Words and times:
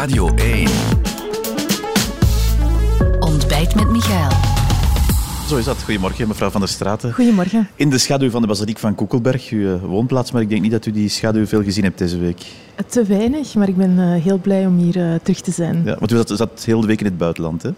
Radio 0.00 0.34
1. 0.34 0.68
Ontbijt 3.18 3.74
met 3.74 3.90
Michael. 3.90 4.30
Zo 5.48 5.56
is 5.56 5.64
dat. 5.64 5.82
Goedemorgen, 5.82 6.28
mevrouw 6.28 6.50
Van 6.50 6.60
der 6.60 6.70
Straten. 6.70 7.12
Goedemorgen. 7.12 7.68
In 7.74 7.90
de 7.90 7.98
schaduw 7.98 8.30
van 8.30 8.40
de 8.40 8.46
basiliek 8.46 8.78
van 8.78 8.94
Koekelberg, 8.94 9.50
uw 9.50 9.74
eh, 9.74 9.82
woonplaats, 9.82 10.32
maar 10.32 10.42
ik 10.42 10.48
denk 10.48 10.62
niet 10.62 10.70
dat 10.70 10.86
u 10.86 10.90
die 10.90 11.08
schaduw 11.08 11.46
veel 11.46 11.62
gezien 11.62 11.84
hebt 11.84 11.98
deze 11.98 12.18
week. 12.18 12.42
Te 12.88 13.04
weinig, 13.04 13.54
maar 13.54 13.68
ik 13.68 13.76
ben 13.76 13.98
eh, 13.98 14.22
heel 14.22 14.38
blij 14.38 14.66
om 14.66 14.78
hier 14.78 14.96
uh, 14.96 15.14
terug 15.22 15.40
te 15.40 15.50
zijn. 15.50 15.82
Ja, 15.84 15.96
want 15.98 16.12
u 16.12 16.16
zat, 16.16 16.28
zat 16.34 16.64
heel 16.64 16.80
de 16.80 16.86
week 16.86 17.00
in 17.00 17.06
het 17.06 17.18
buitenland, 17.18 17.62
hè? 17.62 17.70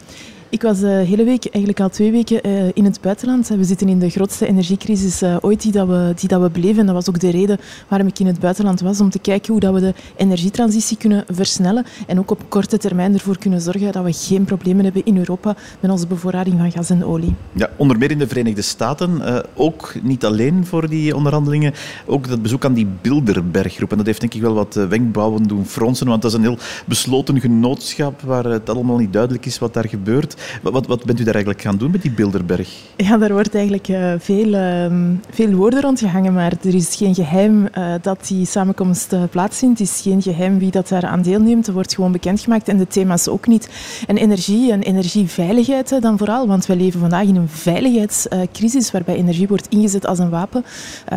Ik 0.49 0.63
was 0.63 0.81
de 0.81 0.87
hele 0.87 1.25
week, 1.25 1.45
eigenlijk 1.45 1.81
al 1.81 1.89
twee 1.89 2.11
weken, 2.11 2.43
in 2.75 2.85
het 2.85 3.01
buitenland. 3.01 3.49
We 3.49 3.65
zitten 3.65 3.89
in 3.89 3.99
de 3.99 4.11
grootste 4.11 4.47
energiecrisis 4.47 5.23
ooit 5.41 5.63
die, 5.63 5.73
dat 5.73 5.89
we, 5.89 6.13
die 6.17 6.29
dat 6.29 6.41
we 6.41 6.51
beleven. 6.51 6.81
En 6.81 6.87
dat 6.87 6.95
was 6.95 7.09
ook 7.09 7.21
de 7.21 7.31
reden 7.31 7.59
waarom 7.89 8.09
ik 8.09 8.19
in 8.19 8.27
het 8.27 8.41
buitenland 8.41 8.81
was, 8.81 9.01
om 9.01 9.11
te 9.11 9.19
kijken 9.19 9.53
hoe 9.53 9.61
dat 9.61 9.75
we 9.75 9.81
de 9.81 9.95
energietransitie 10.17 10.97
kunnen 10.97 11.25
versnellen 11.29 11.85
en 12.07 12.19
ook 12.19 12.31
op 12.31 12.41
korte 12.49 12.79
termijn 12.79 13.15
ervoor 13.15 13.39
kunnen 13.39 13.61
zorgen 13.61 13.93
dat 13.93 14.05
we 14.05 14.13
geen 14.13 14.45
problemen 14.45 14.85
hebben 14.85 15.05
in 15.05 15.19
Europa 15.19 15.57
met 15.81 15.91
onze 15.91 16.07
bevoorrading 16.07 16.59
van 16.59 16.73
gas 16.73 16.91
en 16.91 17.05
olie. 17.05 17.35
Ja, 17.53 17.71
onder 17.77 17.99
meer 17.99 18.11
in 18.11 18.19
de 18.19 18.29
Verenigde 18.29 18.63
Staten. 18.63 19.21
Ook 19.55 19.95
niet 20.03 20.25
alleen 20.25 20.67
voor 20.67 20.89
die 20.89 21.17
onderhandelingen, 21.17 21.75
ook 22.07 22.29
dat 22.29 22.43
bezoek 22.43 22.65
aan 22.65 22.75
die 22.75 22.89
Bilderberggroep. 23.01 23.91
En 23.91 23.97
dat 23.97 24.07
heeft 24.07 24.21
denk 24.21 24.35
ik 24.35 24.41
wel 24.41 24.55
wat 24.55 24.75
wenkbrauwen 24.93 25.43
doen 25.43 25.67
fronsen, 25.67 26.07
want 26.07 26.23
dat 26.23 26.31
is 26.31 26.37
een 26.37 26.43
heel 26.43 26.59
besloten 26.87 27.41
genootschap 27.41 28.21
waar 28.21 28.45
het 28.45 28.71
allemaal 28.71 28.97
niet 28.97 29.13
duidelijk 29.13 29.47
is 29.47 29.59
wat 29.59 29.75
daar 29.75 29.89
gebeurt. 29.89 30.59
Wat, 30.63 30.87
wat 30.87 31.05
bent 31.05 31.21
u 31.21 31.25
daar 31.25 31.35
eigenlijk 31.35 31.65
gaan 31.65 31.77
doen 31.77 31.91
met 31.91 32.03
die 32.03 32.11
Bilderberg? 32.11 32.69
Ja, 32.97 33.17
daar 33.17 33.33
wordt 33.33 33.55
eigenlijk 33.55 33.89
uh, 33.89 34.13
veel, 34.19 34.47
uh, 34.47 34.87
veel 35.31 35.53
woorden 35.55 35.81
rondgehangen, 35.81 36.33
maar 36.33 36.53
er 36.63 36.75
is 36.75 36.97
geen 36.97 37.15
geheim 37.15 37.69
uh, 37.79 37.95
dat 38.03 38.27
die 38.27 38.47
samenkomst 38.47 39.15
plaatsvindt. 39.31 39.79
Het 39.79 39.89
is 39.89 40.01
geen 40.01 40.23
geheim 40.23 40.59
wie 40.59 40.71
dat 40.71 40.89
daar 40.89 41.07
aan 41.07 41.23
deelneemt. 41.23 41.67
Er 41.67 41.73
wordt 41.73 41.95
gewoon 41.95 42.13
bekendgemaakt 42.13 42.69
en 42.69 42.77
de 42.77 42.87
thema's 42.87 43.29
ook 43.29 43.47
niet. 43.47 43.69
En 44.07 44.17
energie 44.17 44.73
en 44.73 44.83
energieveiligheid 44.83 45.97
dan 46.01 46.19
vooral, 46.19 46.47
want 46.47 46.67
we 46.67 46.77
leven 46.77 47.01
vandaag 47.01 47.27
in 47.27 47.37
een 47.37 47.49
veiligheidscrisis 47.49 48.91
waarbij 48.91 49.17
energie 49.17 49.49
wordt 49.49 49.69
ingezet 49.69 50.07
als 50.07 50.19
een 50.19 50.31
wapen. 50.31 50.65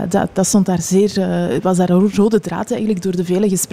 dat, 0.09 0.29
dat 0.33 0.45
stond 0.45 0.65
daar 0.65 0.81
zeer, 0.81 1.11
was 1.61 1.77
daar 1.77 1.89
een 1.89 2.11
rode 2.15 2.39
draad 2.39 2.71
eigenlijk 2.71 3.01
door 3.01 3.15
de 3.15 3.25
vele 3.25 3.49
gesprekken. 3.49 3.64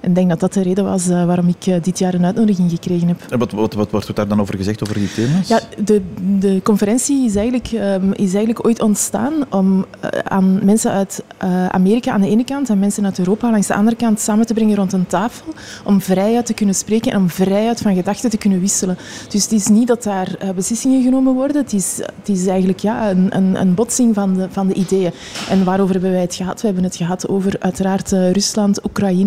En 0.00 0.08
ik 0.08 0.14
denk 0.14 0.28
dat 0.28 0.40
dat 0.40 0.52
de 0.52 0.62
reden 0.62 0.84
was 0.84 1.06
waarom 1.06 1.48
ik 1.48 1.84
dit 1.84 1.98
jaar 1.98 2.14
een 2.14 2.24
uitnodiging 2.24 2.70
gekregen 2.70 3.08
heb. 3.08 3.16
En 3.30 3.38
wat, 3.38 3.52
wat, 3.52 3.74
wat 3.74 3.90
wordt 3.90 4.16
daar 4.16 4.28
dan 4.28 4.40
over 4.40 4.56
gezegd, 4.56 4.82
over 4.82 4.94
die 4.94 5.12
thema's? 5.12 5.48
Ja, 5.48 5.60
de, 5.84 6.02
de 6.38 6.60
conferentie 6.62 7.24
is 7.24 7.34
eigenlijk, 7.34 7.70
um, 7.72 8.12
is 8.12 8.34
eigenlijk 8.34 8.66
ooit 8.66 8.82
ontstaan 8.82 9.32
om 9.50 9.78
uh, 9.78 10.10
aan 10.24 10.64
mensen 10.64 10.90
uit 10.90 11.22
uh, 11.44 11.66
Amerika 11.66 12.12
aan 12.12 12.20
de 12.20 12.28
ene 12.28 12.44
kant 12.44 12.68
en 12.68 12.78
mensen 12.78 13.04
uit 13.04 13.18
Europa 13.18 13.50
langs 13.50 13.66
de 13.66 13.74
andere 13.74 13.96
kant 13.96 14.20
samen 14.20 14.46
te 14.46 14.54
brengen 14.54 14.76
rond 14.76 14.92
een 14.92 15.06
tafel 15.06 15.52
om 15.84 16.00
vrijuit 16.00 16.46
te 16.46 16.54
kunnen 16.54 16.74
spreken 16.74 17.12
en 17.12 17.18
om 17.18 17.30
vrijuit 17.30 17.80
van 17.80 17.94
gedachten 17.94 18.30
te 18.30 18.36
kunnen 18.36 18.60
wisselen. 18.60 18.96
Dus 19.28 19.42
het 19.42 19.52
is 19.52 19.66
niet 19.66 19.86
dat 19.86 20.02
daar 20.02 20.28
uh, 20.42 20.50
beslissingen 20.50 21.02
genomen 21.02 21.34
worden, 21.34 21.62
het 21.62 21.72
is, 21.72 21.96
het 21.96 22.28
is 22.28 22.46
eigenlijk 22.46 22.78
ja, 22.78 23.10
een, 23.10 23.36
een, 23.36 23.60
een 23.60 23.74
botsing 23.74 24.14
van 24.14 24.34
de, 24.34 24.46
van 24.50 24.66
de 24.66 24.74
ideeën. 24.74 25.12
En 25.48 25.64
waarover 25.64 25.92
hebben 25.92 26.10
wij 26.10 26.20
het 26.20 26.34
gehad? 26.34 26.60
We 26.60 26.66
hebben 26.66 26.84
het 26.84 26.96
gehad 26.96 27.28
over 27.28 27.56
uiteraard 27.58 28.10
Rusland, 28.10 28.84
Oekraïne, 28.84 29.21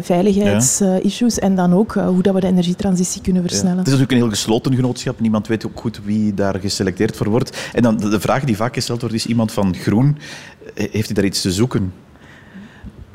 veiligheidsissues 0.00 1.34
ja. 1.34 1.40
en 1.40 1.54
dan 1.54 1.74
ook 1.74 1.92
hoe 1.92 2.22
dat 2.22 2.34
we 2.34 2.40
de 2.40 2.46
energietransitie 2.46 3.22
kunnen 3.22 3.42
versnellen. 3.42 3.72
Ja. 3.72 3.78
Het 3.78 3.86
is 3.86 3.92
natuurlijk 3.92 4.20
een 4.20 4.26
heel 4.26 4.36
gesloten 4.36 4.74
genootschap. 4.74 5.20
Niemand 5.20 5.46
weet 5.46 5.66
ook 5.66 5.80
goed 5.80 6.00
wie 6.04 6.34
daar 6.34 6.60
geselecteerd 6.60 7.16
voor 7.16 7.28
wordt. 7.28 7.70
En 7.72 7.82
dan 7.82 7.96
de 7.96 8.20
vraag 8.20 8.44
die 8.44 8.56
vaak 8.56 8.74
gesteld 8.74 9.00
wordt 9.00 9.14
is, 9.14 9.26
iemand 9.26 9.52
van 9.52 9.74
Groen, 9.74 10.18
heeft 10.74 11.06
hij 11.06 11.14
daar 11.14 11.24
iets 11.24 11.40
te 11.40 11.52
zoeken? 11.52 11.92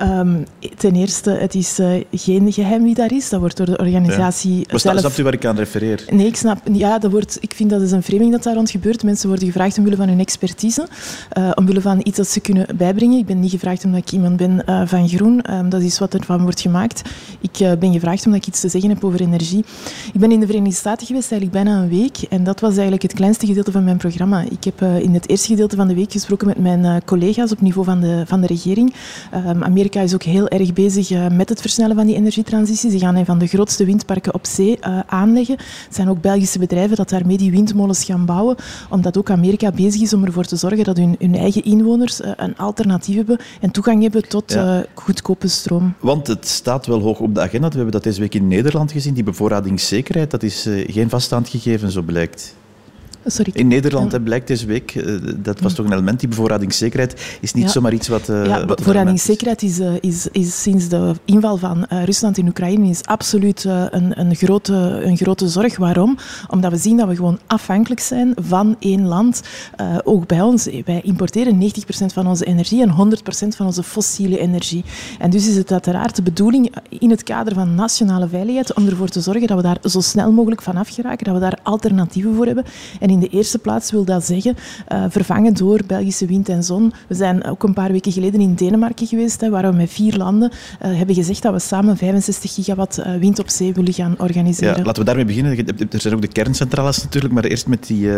Um, 0.02 0.46
ten 0.78 0.96
eerste, 0.96 1.30
het 1.30 1.56
is 1.56 1.80
uh, 1.80 2.04
geen 2.12 2.54
geheim 2.54 2.84
wie 2.84 2.94
daar 2.94 3.14
is. 3.14 3.30
Dat 3.30 3.40
wordt 3.40 3.58
door 3.58 3.66
de 3.66 3.78
organisatie 3.78 4.56
ja. 4.56 4.64
Maar 4.70 4.80
zelf... 4.80 5.00
Snapt 5.00 5.18
u 5.18 5.24
waar 5.24 5.34
ik 5.34 5.46
aan 5.46 5.56
refereer? 5.56 6.06
Nee, 6.10 6.28
ik 6.28 6.36
snap... 6.36 6.58
Ja, 6.72 7.00
dat 7.00 7.12
wordt, 7.12 7.38
ik 7.42 7.54
vind 7.54 7.70
dat 7.70 7.82
is 7.82 7.92
een 7.92 8.04
framing 8.04 8.32
dat 8.32 8.44
daar 8.44 8.54
rond 8.54 8.72
gebeurt. 8.72 9.04
Mensen 9.04 9.28
worden 9.28 9.48
gevraagd 9.48 9.78
omwille 9.78 9.96
van 9.96 10.08
hun 10.08 10.20
expertise, 10.20 10.88
uh, 11.38 11.52
omwille 11.56 11.82
van 11.82 12.00
iets 12.04 12.18
dat 12.18 12.28
ze 12.28 12.40
kunnen 12.40 12.68
bijbrengen. 12.78 13.18
Ik 13.18 13.26
ben 13.26 13.40
niet 13.40 13.52
gevraagd 13.52 13.86
omdat 13.86 14.00
ik 14.00 14.12
iemand 14.12 14.38
ben 14.38 14.64
uh, 14.66 14.82
van 14.86 15.10
groen. 15.10 15.54
Um, 15.54 15.70
dat 15.70 15.82
is 15.82 16.00
wat 16.00 16.14
er 16.14 16.24
van 16.24 16.42
wordt 16.42 16.62
gemaakt. 16.62 17.02
Ik 17.42 17.80
ben 17.80 17.94
gevraagd 17.94 18.26
omdat 18.26 18.42
ik 18.42 18.48
iets 18.48 18.60
te 18.60 18.70
zeggen 18.70 18.90
heb 18.90 19.04
over 19.04 19.22
energie. 19.22 19.66
Ik 20.14 20.20
ben 20.20 20.32
in 20.32 20.40
de 20.40 20.46
Verenigde 20.46 20.76
Staten 20.76 21.08
geweest 21.08 21.32
eigenlijk 21.32 21.64
bijna 21.64 21.82
een 21.82 21.90
week. 21.90 22.18
En 22.30 22.44
dat 22.44 22.60
was 22.60 22.72
eigenlijk 22.72 23.02
het 23.02 23.14
kleinste 23.14 23.46
gedeelte 23.46 23.72
van 23.72 23.84
mijn 23.84 23.98
programma. 23.98 24.42
Ik 24.42 24.64
heb 24.64 24.82
in 24.82 25.14
het 25.14 25.30
eerste 25.30 25.48
gedeelte 25.48 25.76
van 25.76 25.88
de 25.88 25.96
week 25.96 26.12
gesproken 26.12 26.48
met 26.48 26.58
mijn 26.58 27.04
collega's 27.06 27.52
op 27.52 27.62
niveau 27.62 27.86
van 27.86 28.00
de, 28.00 28.24
van 28.26 28.42
de 28.42 28.48
regering. 28.48 28.94
Um, 29.48 29.64
Amerika 29.86 30.04
is 30.06 30.14
ook 30.14 30.24
heel 30.24 30.48
erg 30.48 30.74
bezig 30.74 31.12
uh, 31.12 31.28
met 31.28 31.50
het 31.50 31.62
versnellen 31.62 31.96
van 31.96 32.06
die 32.06 32.16
energietransitie. 32.16 32.92
Ze 32.92 33.00
gaan 33.00 33.16
een 33.16 33.26
van 33.26 33.38
de 33.38 33.48
grootste 33.48 33.86
windparken 33.86 34.34
op 34.34 34.46
zee 34.46 34.78
uh, 34.82 35.00
aanleggen. 35.08 35.56
Het 35.58 35.96
zijn 35.96 36.10
ook 36.10 36.22
Belgische 36.22 36.60
bedrijven 36.60 36.96
dat 36.96 37.10
daarmee 37.10 37.38
die 37.38 37.52
windmolens 37.52 38.04
gaan 38.04 38.26
bouwen, 38.26 38.56
omdat 38.90 39.18
ook 39.18 39.30
Amerika 39.30 39.72
bezig 39.72 40.02
is 40.02 40.14
om 40.14 40.26
ervoor 40.26 40.44
te 40.44 40.56
zorgen 40.56 40.84
dat 40.84 40.98
hun, 40.98 41.16
hun 41.20 41.36
eigen 41.36 41.64
inwoners 41.64 42.22
uh, 42.22 42.32
een 42.36 42.58
alternatief 42.58 43.16
hebben 43.16 43.40
en 43.62 43.72
toegang 43.72 44.02
hebben 44.02 44.28
tot 44.28 44.52
ja. 44.52 44.86
goedkope 44.94 45.48
stroom. 45.48 45.94
Want 46.00 46.28
het 46.28 46.48
staat 46.48 46.86
wel 46.86 47.00
hoog 47.00 47.20
op 47.20 47.36
de 47.36 47.42
agenda. 47.42 47.68
We 47.68 47.76
hebben 47.76 47.94
dat 47.94 48.04
deze 48.04 48.20
week 48.20 48.36
in 48.36 48.48
Nederland 48.48 48.92
gezien. 48.92 49.14
Die 49.14 49.24
bevoorradingszekerheid, 49.24 50.32
dat 50.32 50.44
is 50.44 50.70
geen 50.88 51.10
vaststaand 51.10 51.50
gegeven, 51.50 51.92
zo 51.92 52.02
blijkt. 52.02 52.56
Sorry. 53.26 53.52
In 53.54 53.68
Nederland 53.68 54.12
ja. 54.12 54.20
blijkt 54.20 54.48
deze 54.48 54.66
week, 54.66 54.96
uh, 54.96 55.20
dat 55.36 55.60
was 55.60 55.74
toch 55.74 55.86
een 55.86 55.92
element, 55.92 56.20
die 56.20 56.30
bevoorradingszekerheid 56.30 57.38
is 57.42 57.54
niet 57.54 57.64
ja. 57.64 57.70
zomaar 57.70 57.94
iets 57.94 58.08
wat... 58.08 58.30
Uh, 58.30 58.46
ja, 58.46 58.66
wat 58.66 58.78
bevoorradingszekerheid 58.78 59.64
is, 59.64 59.80
uh, 59.80 59.94
is, 60.00 60.28
is 60.32 60.62
sinds 60.62 60.88
de 60.88 61.14
inval 61.26 61.58
van 61.58 61.86
Rusland 61.90 62.38
in 62.38 62.48
Oekraïne 62.48 62.90
is 62.90 63.04
absoluut 63.04 63.64
een, 63.64 64.20
een, 64.20 64.36
grote, 64.36 64.74
een 65.04 65.18
grote 65.18 65.48
zorg. 65.48 65.78
Waarom? 65.78 66.18
Omdat 66.50 66.72
we 66.72 66.78
zien 66.78 66.98
dat 66.98 67.08
we 67.08 67.16
gewoon 67.16 67.40
afhankelijk 67.48 68.02
zijn 68.02 68.34
van 68.36 68.76
één 68.80 69.08
land. 69.08 69.42
ook 70.04 70.28
bij 70.28 70.42
ons, 70.42 70.70
wij 70.86 71.02
importeren 71.02 71.62
90% 71.62 72.06
van 72.14 72.28
onze 72.28 72.46
energie 72.46 72.82
en 72.82 72.90
100% 72.90 73.48
van 73.56 73.66
onze 73.66 73.84
fossiele 73.84 74.40
energie. 74.40 74.84
En 75.20 75.30
dus 75.30 75.48
is 75.48 75.56
het 75.56 75.72
uiteraard 75.72 76.16
de 76.16 76.22
bedoeling 76.22 76.74
in 76.90 77.10
het 77.10 77.24
kader 77.24 77.54
van 77.54 77.76
nationale 77.76 78.28
veiligheid 78.28 78.74
om 78.74 78.88
ervoor 78.88 79.08
te 79.08 79.22
zorgen 79.22 79.48
dat 79.48 79.58
we 79.58 79.64
daar 79.64 79.78
zo 79.84 80.00
snel 80.00 80.32
mogelijk 80.32 80.62
vanaf 80.62 80.90
geraken, 80.90 81.26
dat 81.26 81.34
we 81.34 81.40
daar 81.40 81.60
alternatieven 81.64 82.36
voor 82.36 82.46
hebben. 82.46 82.66
En 83.00 83.10
in 83.16 83.22
de 83.22 83.30
eerste 83.30 83.60
plaats 83.60 83.92
wil 83.92 84.04
dat 84.04 84.26
zeggen 84.26 84.56
uh, 84.92 85.06
vervangen 85.10 85.54
door 85.54 85.82
Belgische 85.88 86.26
wind 86.26 86.50
en 86.50 86.64
zon. 86.64 86.94
We 87.08 87.16
zijn 87.16 87.44
ook 87.44 87.64
een 87.64 87.74
paar 87.74 87.92
weken 87.92 88.12
geleden 88.12 88.42
in 88.42 88.56
Denemarken 88.56 89.08
geweest, 89.08 89.42
hè, 89.42 89.50
waar 89.50 89.72
we 89.72 89.78
met 89.78 89.90
vier 89.90 90.18
landen 90.18 90.52
uh, 90.52 90.98
hebben 90.98 91.16
gezegd 91.16 91.42
dat 91.42 91.54
we 91.54 91.60
samen 91.60 91.98
65 91.98 92.54
gigawatt 92.54 93.00
uh, 93.00 93.16
wind 93.16 93.40
op 93.40 93.50
zee 93.50 93.74
willen 93.74 93.94
gaan 93.94 94.16
organiseren. 94.18 94.78
Ja, 94.78 94.84
laten 94.84 95.00
we 95.00 95.06
daarmee 95.06 95.26
beginnen. 95.26 95.68
Er 95.68 96.02
zijn 96.02 96.14
ook 96.14 96.22
de 96.22 96.28
kerncentrales 96.28 97.04
natuurlijk, 97.04 97.34
maar 97.34 97.44
eerst 97.44 97.68
met 97.68 97.88
die 97.88 98.10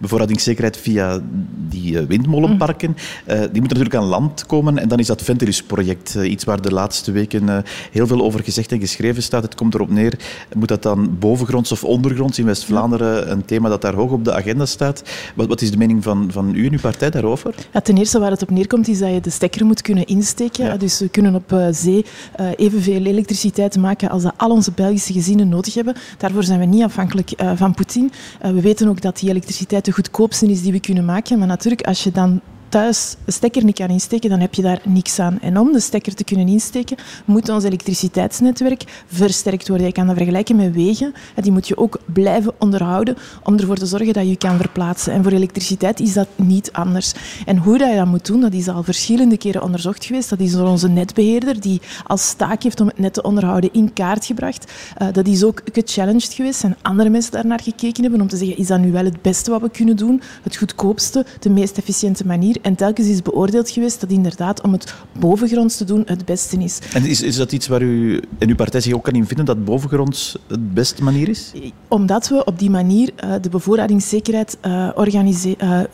bevoorradingszekerheid 0.00 0.76
via 0.76 1.20
die 1.68 2.00
windmolenparken. 2.00 2.88
Mm. 2.88 2.96
die 3.26 3.60
moeten 3.60 3.78
natuurlijk 3.78 3.94
aan 3.94 4.04
land 4.04 4.46
komen 4.46 4.78
en 4.78 4.88
dan 4.88 4.98
is 4.98 5.06
dat 5.06 5.22
Ventilus-project 5.22 6.14
iets 6.14 6.44
waar 6.44 6.62
de 6.62 6.72
laatste 6.72 7.12
weken 7.12 7.64
heel 7.92 8.06
veel 8.06 8.22
over 8.22 8.42
gezegd 8.42 8.72
en 8.72 8.80
geschreven 8.80 9.22
staat. 9.22 9.42
Het 9.42 9.54
komt 9.54 9.74
erop 9.74 9.90
neer, 9.90 10.18
moet 10.54 10.68
dat 10.68 10.82
dan 10.82 11.16
bovengronds 11.18 11.72
of 11.72 11.84
ondergronds 11.84 12.38
in 12.38 12.44
West-Vlaanderen 12.44 13.30
een 13.30 13.44
thema 13.44 13.68
dat 13.68 13.82
daar 13.82 13.94
hoog 13.94 14.10
op 14.10 14.24
de 14.24 14.32
agenda 14.32 14.45
staat. 14.66 15.02
Wat, 15.34 15.46
wat, 15.46 15.60
is 15.60 15.70
de 15.70 15.76
mening 15.76 16.02
van, 16.02 16.28
van 16.32 16.54
u 16.54 16.66
en 16.66 16.72
uw 16.72 16.78
partij 16.78 17.10
daarover? 17.10 17.54
Ja, 17.72 17.80
ten 17.80 17.96
eerste 17.96 18.18
waar 18.18 18.30
het 18.30 18.42
op 18.42 18.50
neerkomt 18.50 18.88
is 18.88 18.98
dat 18.98 19.12
je 19.12 19.20
de 19.20 19.30
stekker 19.30 19.66
moet 19.66 19.82
kunnen 19.82 20.06
insteken. 20.06 20.64
Ja. 20.64 20.76
Dus 20.76 20.98
we 20.98 21.08
kunnen 21.08 21.34
op 21.34 21.52
uh, 21.52 21.66
zee 21.70 22.04
uh, 22.40 22.48
evenveel 22.56 23.04
elektriciteit 23.04 23.76
maken 23.76 24.10
als 24.10 24.22
dat 24.22 24.34
al 24.36 24.50
onze 24.50 24.72
Belgische 24.72 25.12
gezinnen 25.12 25.48
nodig 25.48 25.74
hebben. 25.74 25.94
Daarvoor 26.18 26.44
zijn 26.44 26.60
we 26.60 26.66
niet 26.66 26.82
afhankelijk 26.82 27.32
uh, 27.36 27.52
van 27.54 27.74
Poetin. 27.74 28.12
we 28.40 28.60
weten 28.60 28.88
ook 28.88 29.00
dat 29.00 29.18
die 29.18 29.30
elektriciteit 29.30 29.84
de 29.84 29.92
goedkoopste 29.92 30.46
is 30.46 30.62
die 30.62 30.72
we 30.72 30.80
kunnen 30.80 31.04
maken. 31.04 31.38
Maar 31.38 31.48
natuurlijk, 31.48 31.86
als 31.86 32.04
je 32.04 32.10
dan 32.10 32.40
thuis 32.68 33.16
de 33.24 33.32
stekker 33.32 33.64
niet 33.64 33.74
kan 33.76 33.88
insteken, 33.88 34.30
dan 34.30 34.40
heb 34.40 34.54
je 34.54 34.62
daar 34.62 34.80
niks 34.84 35.18
aan. 35.18 35.40
En 35.40 35.58
om 35.58 35.72
de 35.72 35.80
stekker 35.80 36.14
te 36.14 36.24
kunnen 36.24 36.48
insteken, 36.48 36.96
moet 37.24 37.48
ons 37.48 37.64
elektriciteitsnetwerk 37.64 39.04
versterkt 39.06 39.68
worden. 39.68 39.86
Je 39.86 39.92
kan 39.92 40.06
dat 40.06 40.16
vergelijken 40.16 40.56
met 40.56 40.74
wegen. 40.74 41.12
Die 41.34 41.52
moet 41.52 41.68
je 41.68 41.76
ook 41.76 41.98
blijven 42.04 42.54
onderhouden 42.58 43.16
om 43.42 43.58
ervoor 43.58 43.76
te 43.76 43.86
zorgen 43.86 44.12
dat 44.12 44.28
je 44.28 44.36
kan 44.36 44.56
verplaatsen. 44.56 45.12
En 45.12 45.22
voor 45.22 45.32
elektriciteit 45.32 46.00
is 46.00 46.12
dat 46.12 46.28
niet 46.36 46.72
anders. 46.72 47.12
En 47.46 47.56
hoe 47.56 47.78
dat 47.78 47.90
je 47.90 47.96
dat 47.96 48.06
moet 48.06 48.26
doen, 48.26 48.40
dat 48.40 48.52
is 48.52 48.68
al 48.68 48.82
verschillende 48.82 49.36
keren 49.36 49.62
onderzocht 49.62 50.04
geweest. 50.04 50.30
Dat 50.30 50.40
is 50.40 50.52
door 50.52 50.68
onze 50.68 50.88
netbeheerder, 50.88 51.60
die 51.60 51.80
als 52.06 52.32
taak 52.32 52.62
heeft 52.62 52.80
om 52.80 52.86
het 52.86 52.98
net 52.98 53.14
te 53.14 53.22
onderhouden, 53.22 53.72
in 53.72 53.92
kaart 53.92 54.24
gebracht. 54.24 54.72
Uh, 55.02 55.08
dat 55.12 55.26
is 55.26 55.44
ook 55.44 55.60
gechallenged 55.72 56.32
geweest. 56.32 56.64
En 56.64 56.76
andere 56.82 57.08
mensen 57.08 57.32
daar 57.32 57.46
naar 57.46 57.60
gekeken 57.60 58.02
hebben 58.02 58.20
om 58.20 58.28
te 58.28 58.36
zeggen, 58.36 58.56
is 58.56 58.66
dat 58.66 58.80
nu 58.80 58.92
wel 58.92 59.04
het 59.04 59.22
beste 59.22 59.50
wat 59.50 59.60
we 59.60 59.70
kunnen 59.70 59.96
doen? 59.96 60.22
Het 60.42 60.56
goedkoopste, 60.56 61.24
de 61.40 61.50
meest 61.50 61.78
efficiënte 61.78 62.26
manier? 62.26 62.55
Manier. 62.56 62.70
En 62.70 62.74
telkens 62.76 63.08
is 63.08 63.22
beoordeeld 63.22 63.70
geweest 63.70 64.00
dat 64.00 64.10
inderdaad 64.10 64.62
om 64.62 64.72
het 64.72 64.94
bovengronds 65.18 65.76
te 65.76 65.84
doen 65.84 66.02
het 66.06 66.24
beste 66.24 66.56
is. 66.58 66.78
En 66.92 67.04
is, 67.04 67.22
is 67.22 67.36
dat 67.36 67.52
iets 67.52 67.66
waar 67.66 67.82
u 67.82 68.20
en 68.38 68.48
uw 68.48 68.54
partij 68.54 68.80
zich 68.80 68.92
ook 68.92 69.04
kan 69.04 69.14
in 69.14 69.26
vinden, 69.26 69.44
dat 69.44 69.64
bovengronds 69.64 70.38
het 70.48 70.74
beste 70.74 71.02
manier 71.02 71.28
is? 71.28 71.52
Omdat 71.88 72.28
we 72.28 72.44
op 72.44 72.58
die 72.58 72.70
manier 72.70 73.10
uh, 73.24 73.34
de 73.40 73.48
bevoorradingszekerheid, 73.48 74.58
uh, 74.66 74.88
organiseren, 74.94 75.88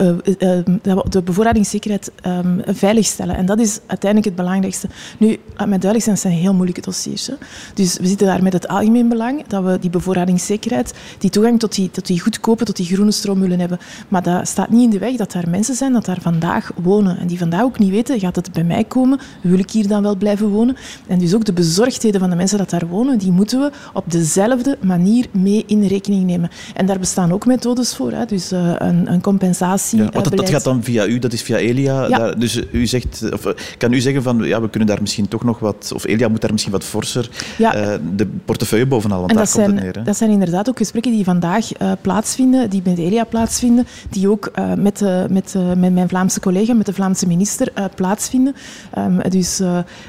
de 1.08 1.22
bevoorradingszekerheid 1.24 2.12
um, 2.26 2.62
veiligstellen. 2.66 3.36
En 3.36 3.46
dat 3.46 3.60
is 3.60 3.80
uiteindelijk 3.86 4.24
het 4.24 4.36
belangrijkste. 4.36 4.88
Nu, 5.18 5.28
laat 5.28 5.68
mij 5.68 5.78
duidelijk 5.78 6.02
zijn, 6.02 6.14
het 6.14 6.24
zijn 6.24 6.34
heel 6.34 6.54
moeilijke 6.54 6.80
dossiers. 6.80 7.26
Hè. 7.26 7.34
Dus 7.74 7.98
we 7.98 8.06
zitten 8.06 8.26
daar 8.26 8.42
met 8.42 8.52
het 8.52 8.68
algemeen 8.68 9.08
belang 9.08 9.46
dat 9.46 9.64
we 9.64 9.78
die 9.78 9.90
bevoorradingszekerheid, 9.90 10.94
die 11.18 11.30
toegang 11.30 11.58
tot 11.58 11.74
die, 11.74 11.90
tot 11.90 12.06
die 12.06 12.20
goedkope, 12.20 12.64
tot 12.64 12.76
die 12.76 12.86
groene 12.86 13.10
stroom 13.10 13.40
willen 13.40 13.60
hebben. 13.60 13.78
Maar 14.08 14.22
dat 14.22 14.48
staat 14.48 14.70
niet 14.70 14.82
in 14.82 14.90
de 14.90 14.98
weg 14.98 15.16
dat 15.16 15.32
daar 15.32 15.48
mensen 15.48 15.74
zijn 15.74 15.92
dat 15.92 16.04
daar 16.04 16.20
vandaag 16.20 16.51
wonen 16.82 17.18
en 17.18 17.26
die 17.26 17.38
vandaag 17.38 17.62
ook 17.62 17.78
niet 17.78 17.90
weten, 17.90 18.20
gaat 18.20 18.36
het 18.36 18.52
bij 18.52 18.64
mij 18.64 18.84
komen? 18.84 19.18
Wil 19.40 19.58
ik 19.58 19.70
hier 19.70 19.88
dan 19.88 20.02
wel 20.02 20.16
blijven 20.16 20.48
wonen? 20.48 20.76
En 21.06 21.18
dus 21.18 21.34
ook 21.34 21.44
de 21.44 21.52
bezorgdheden 21.52 22.20
van 22.20 22.30
de 22.30 22.36
mensen 22.36 22.58
dat 22.58 22.70
daar 22.70 22.86
wonen, 22.86 23.18
die 23.18 23.30
moeten 23.30 23.60
we 23.60 23.70
op 23.92 24.04
dezelfde 24.10 24.78
manier 24.80 25.26
mee 25.30 25.64
in 25.66 25.86
rekening 25.86 26.24
nemen. 26.24 26.50
En 26.74 26.86
daar 26.86 26.98
bestaan 26.98 27.32
ook 27.32 27.46
methodes 27.46 27.94
voor, 27.94 28.12
hè. 28.12 28.24
dus 28.24 28.52
uh, 28.52 28.74
een, 28.78 29.12
een 29.12 29.20
compensatie. 29.20 29.98
Ja, 29.98 30.10
want 30.12 30.24
dat, 30.24 30.36
dat, 30.36 30.50
gaat 30.50 30.64
dan 30.64 30.84
via 30.84 31.06
u, 31.06 31.18
dat 31.18 31.32
is 31.32 31.42
via 31.42 31.56
Elia. 31.56 32.06
Ja. 32.06 32.18
Daar, 32.18 32.38
dus 32.38 32.62
u 32.72 32.86
zegt, 32.86 33.32
of, 33.32 33.54
kan 33.78 33.92
u 33.92 34.00
zeggen 34.00 34.22
van 34.22 34.38
ja, 34.38 34.60
we 34.60 34.70
kunnen 34.70 34.88
daar 34.88 35.00
misschien 35.00 35.28
toch 35.28 35.44
nog 35.44 35.58
wat, 35.58 35.92
of 35.94 36.04
Elia 36.04 36.28
moet 36.28 36.40
daar 36.40 36.52
misschien 36.52 36.72
wat 36.72 36.84
forser 36.84 37.30
ja. 37.58 37.76
uh, 37.76 37.94
de 38.16 38.28
portefeuille 38.44 38.86
bovenal, 38.86 39.18
want 39.18 39.30
en 39.30 39.36
daar 39.36 39.44
dat 39.44 39.54
komt 39.54 39.64
zijn, 39.66 39.76
het 39.76 39.84
neer. 39.84 39.96
Hè? 39.96 40.02
Dat 40.02 40.16
zijn 40.16 40.30
inderdaad 40.30 40.68
ook 40.68 40.78
gesprekken 40.78 41.12
die 41.12 41.24
vandaag 41.24 41.80
uh, 41.80 41.92
plaatsvinden, 42.00 42.70
die 42.70 42.82
met 42.84 42.98
Elia 42.98 43.24
plaatsvinden, 43.24 43.86
die 44.10 44.30
ook 44.30 44.50
met, 44.76 45.00
met, 45.28 45.54
met 45.76 45.92
mijn 45.92 46.08
Vlaamse 46.08 46.40
collega, 46.42 46.74
met 46.74 46.86
de 46.86 46.92
Vlaamse 46.92 47.26
minister 47.26 47.72
plaatsvinden. 47.94 48.54
Um, 48.98 49.30
dus 49.30 49.60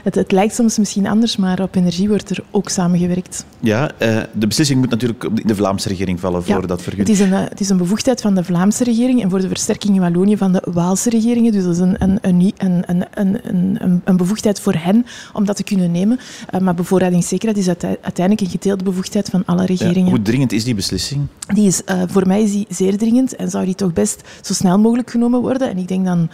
het, 0.03 0.15
het, 0.15 0.31
lijkt 0.31 0.55
soms 0.55 0.77
misschien 0.77 1.07
anders, 1.07 1.37
maar 1.37 1.61
op 1.61 1.75
energie 1.75 2.07
wordt 2.07 2.29
er 2.29 2.43
ook 2.51 2.69
samengewerkt. 2.69 3.45
Ja, 3.59 3.91
de 4.31 4.47
beslissing 4.47 4.79
moet 4.79 4.89
natuurlijk 4.89 5.23
in 5.23 5.47
de 5.47 5.55
Vlaamse 5.55 5.89
regering 5.89 6.19
vallen 6.19 6.43
voor 6.43 6.61
ja, 6.61 6.67
dat 6.67 6.81
vergunning. 6.81 7.17
Het 7.17 7.27
is, 7.27 7.31
een, 7.31 7.33
het 7.49 7.59
is 7.59 7.69
een 7.69 7.77
bevoegdheid 7.77 8.21
van 8.21 8.35
de 8.35 8.43
Vlaamse 8.43 8.83
regering 8.83 9.21
en 9.21 9.29
voor 9.29 9.41
de 9.41 9.47
versterking 9.47 9.95
in 9.95 10.01
Wallonië 10.01 10.37
van 10.37 10.51
de 10.51 10.61
Waalse 10.71 11.09
regeringen. 11.09 11.51
Dus 11.51 11.63
dat 11.63 11.73
is 11.73 11.79
een, 11.79 11.95
een, 11.99 12.19
een, 12.21 12.53
een, 12.57 13.05
een, 13.13 13.39
een, 13.43 14.01
een 14.03 14.17
bevoegdheid 14.17 14.59
voor 14.59 14.73
hen 14.73 15.05
om 15.33 15.45
dat 15.45 15.55
te 15.55 15.63
kunnen 15.63 15.91
nemen. 15.91 16.19
Maar 16.61 16.75
bevoorradingszekerheid 16.75 17.59
is 17.59 17.67
uiteindelijk 17.67 18.41
een 18.41 18.49
gedeelde 18.49 18.83
bevoegdheid 18.83 19.29
van 19.29 19.45
alle 19.45 19.65
regeringen. 19.65 20.05
Ja, 20.05 20.09
hoe 20.09 20.21
dringend 20.21 20.51
is 20.51 20.63
die 20.63 20.75
beslissing? 20.75 21.27
Die 21.53 21.67
is, 21.67 21.81
voor 22.07 22.27
mij 22.27 22.41
is 22.41 22.51
die 22.51 22.65
zeer 22.69 22.97
dringend 22.97 23.35
en 23.35 23.49
zou 23.49 23.65
die 23.65 23.75
toch 23.75 23.93
best 23.93 24.21
zo 24.41 24.53
snel 24.53 24.79
mogelijk 24.79 25.09
genomen 25.09 25.41
worden. 25.41 25.69
En 25.69 25.77
ik 25.77 25.87
denk 25.87 26.05
dan 26.05 26.22
young. 26.23 26.29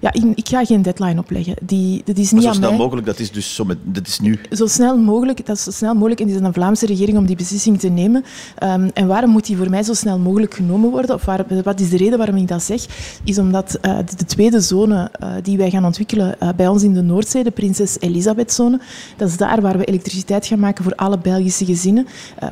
Ja, 0.00 0.12
ik, 0.12 0.24
ik, 0.34 0.48
ga 0.48 0.64
geen 0.64 0.82
deadline 0.82 1.20
opleggen. 1.20 1.54
Die, 1.62 2.02
dat 2.04 2.16
is 2.16 2.32
niet 2.32 2.44
maar 2.44 2.52
zo 2.52 2.58
snel 2.58 2.70
mij. 2.70 2.78
mogelijk, 2.78 3.06
dat 3.06 3.18
is 3.18 3.30
dus 3.30 3.54
zo 3.54 3.64
met, 3.64 3.78
dat 3.82 4.06
is 4.06 4.20
nu. 4.20 4.38
Zo 4.50 4.66
snel 4.66 4.98
mogelijk, 4.98 5.46
dat 5.46 5.56
is 5.56 5.62
zo 5.62 5.70
snel 5.70 5.94
mogelijk 5.94 6.20
en 6.20 6.26
het 6.26 6.34
is 6.34 6.40
aan 6.42 6.48
de 6.48 6.52
Vlaamse 6.52 6.86
regering 6.86 7.18
om 7.18 7.26
die 7.26 7.36
beslissing 7.36 7.80
te 7.80 7.88
nemen. 7.88 8.24
Um, 8.62 8.90
en 8.94 9.06
waarom 9.06 9.30
moet 9.30 9.46
die 9.46 9.56
voor 9.56 9.70
mij 9.70 9.82
zo 9.82 9.94
snel 9.94 10.18
mogelijk 10.18 10.54
genomen 10.54 10.90
worden? 10.90 11.14
Of 11.14 11.24
waar, 11.24 11.44
wat 11.64 11.80
is 11.80 11.90
de 11.90 11.96
reden 11.96 12.18
waarom 12.18 12.36
ik 12.36 12.48
dat 12.48 12.62
zeg? 12.62 12.86
Is 13.24 13.38
omdat 13.38 13.78
uh, 13.82 13.96
de, 13.96 14.16
de, 14.16 14.24
tweede 14.24 14.60
zone 14.60 15.10
uh, 15.22 15.30
die 15.42 15.56
wij 15.56 15.70
gaan 15.70 15.84
ontwikkelen 15.84 16.36
uh, 16.42 16.48
bij 16.56 16.68
ons 16.68 16.82
in 16.82 16.94
de 16.94 17.02
Noordzee, 17.02 17.44
de 17.44 17.50
Prinses 17.50 18.00
Elisabeth-zone, 18.00 18.80
dat 19.16 19.28
is 19.28 19.36
daar 19.36 19.60
waar 19.60 19.78
we 19.78 19.84
elektriciteit 19.84 20.46
gaan 20.46 20.58
maken 20.58 20.84
voor 20.84 20.94
alle 20.94 21.18
Belgische 21.18 21.64
gezinnen. 21.64 22.06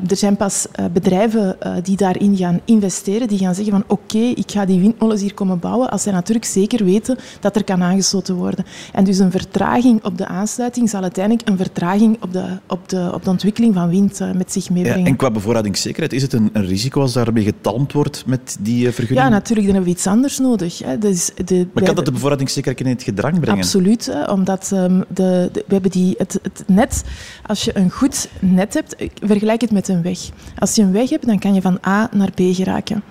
er 0.09 0.17
zijn 0.17 0.37
pas 0.37 0.67
bedrijven 0.93 1.57
die 1.83 1.97
daarin 1.97 2.37
gaan 2.37 2.61
investeren, 2.65 3.29
die 3.29 3.39
gaan 3.39 3.55
zeggen 3.55 3.73
van 3.73 3.85
oké, 3.87 4.17
okay, 4.17 4.31
ik 4.31 4.51
ga 4.51 4.65
die 4.65 4.81
windmolens 4.81 5.21
hier 5.21 5.35
komen 5.35 5.59
bouwen, 5.59 5.91
als 5.91 6.03
zij 6.03 6.13
natuurlijk 6.13 6.47
zeker 6.47 6.85
weten 6.85 7.17
dat 7.41 7.57
er 7.57 7.65
kan 7.65 7.83
aangesloten 7.83 8.35
worden. 8.35 8.65
En 8.93 9.05
dus 9.05 9.19
een 9.19 9.31
vertraging 9.31 10.05
op 10.05 10.19
de 10.19 10.27
aansluiting 10.27 10.91
zal 10.91 11.03
uiteindelijk 11.03 11.49
een 11.49 11.57
vertraging 11.57 12.23
op 12.23 12.33
de, 12.33 12.45
op 12.67 12.89
de, 12.89 13.11
op 13.15 13.25
de 13.25 13.31
ontwikkeling 13.31 13.75
van 13.75 13.89
wind 13.89 14.21
uh, 14.21 14.33
met 14.33 14.53
zich 14.53 14.71
meebrengen. 14.71 15.01
Ja, 15.01 15.07
en 15.07 15.17
qua 15.17 15.31
bevoorradingszekerheid, 15.31 16.13
is 16.13 16.23
het 16.23 16.33
een, 16.33 16.51
een, 16.53 16.67
risico 16.67 17.01
als 17.01 17.13
daarmee 17.13 17.45
getalmd 17.45 17.93
wordt 17.93 18.27
met 18.27 18.57
die 18.61 18.87
uh, 18.87 18.93
vergunning? 18.93 19.27
Ja, 19.27 19.33
natuurlijk. 19.33 19.67
Dan 19.67 19.75
hebben 19.75 19.93
we 19.93 19.99
iets 19.99 20.07
anders 20.07 20.39
nodig. 20.39 20.79
Hè. 20.79 20.99
Dus 20.99 21.31
de, 21.45 21.67
maar 21.73 21.85
kan 21.85 21.95
dat 21.95 22.05
de 22.05 22.13
bevoorradingszekerheid 22.13 22.87
in 22.87 22.93
het 22.93 23.03
gedrang 23.03 23.41
brengen? 23.41 23.63
Absoluut, 23.63 24.07
hè, 24.07 24.25
omdat 24.25 24.71
um, 24.75 25.05
de, 25.09 25.49
de, 25.53 25.65
we 25.67 25.73
hebben 25.73 25.91
die, 25.91 26.15
het, 26.19 26.39
het 26.43 26.65
net, 26.67 27.05
als 27.47 27.65
je 27.65 27.77
een 27.77 27.91
goed 27.91 28.29
net 28.41 28.75
hebt, 28.75 28.97
vergelijk 29.23 29.61
het 29.61 29.71
met 29.71 29.89
een 29.89 30.03
weg. 30.03 30.19
Als 30.59 30.75
je 30.75 30.83
een 30.83 30.93
weg 30.93 31.11
hebt, 31.11 31.27
dan 31.27 31.39
kan 31.39 31.55
je 31.55 31.61
van 31.61 31.79
A 31.87 32.09
naar 32.13 32.31
B 32.31 32.41
geraken. 32.41 33.03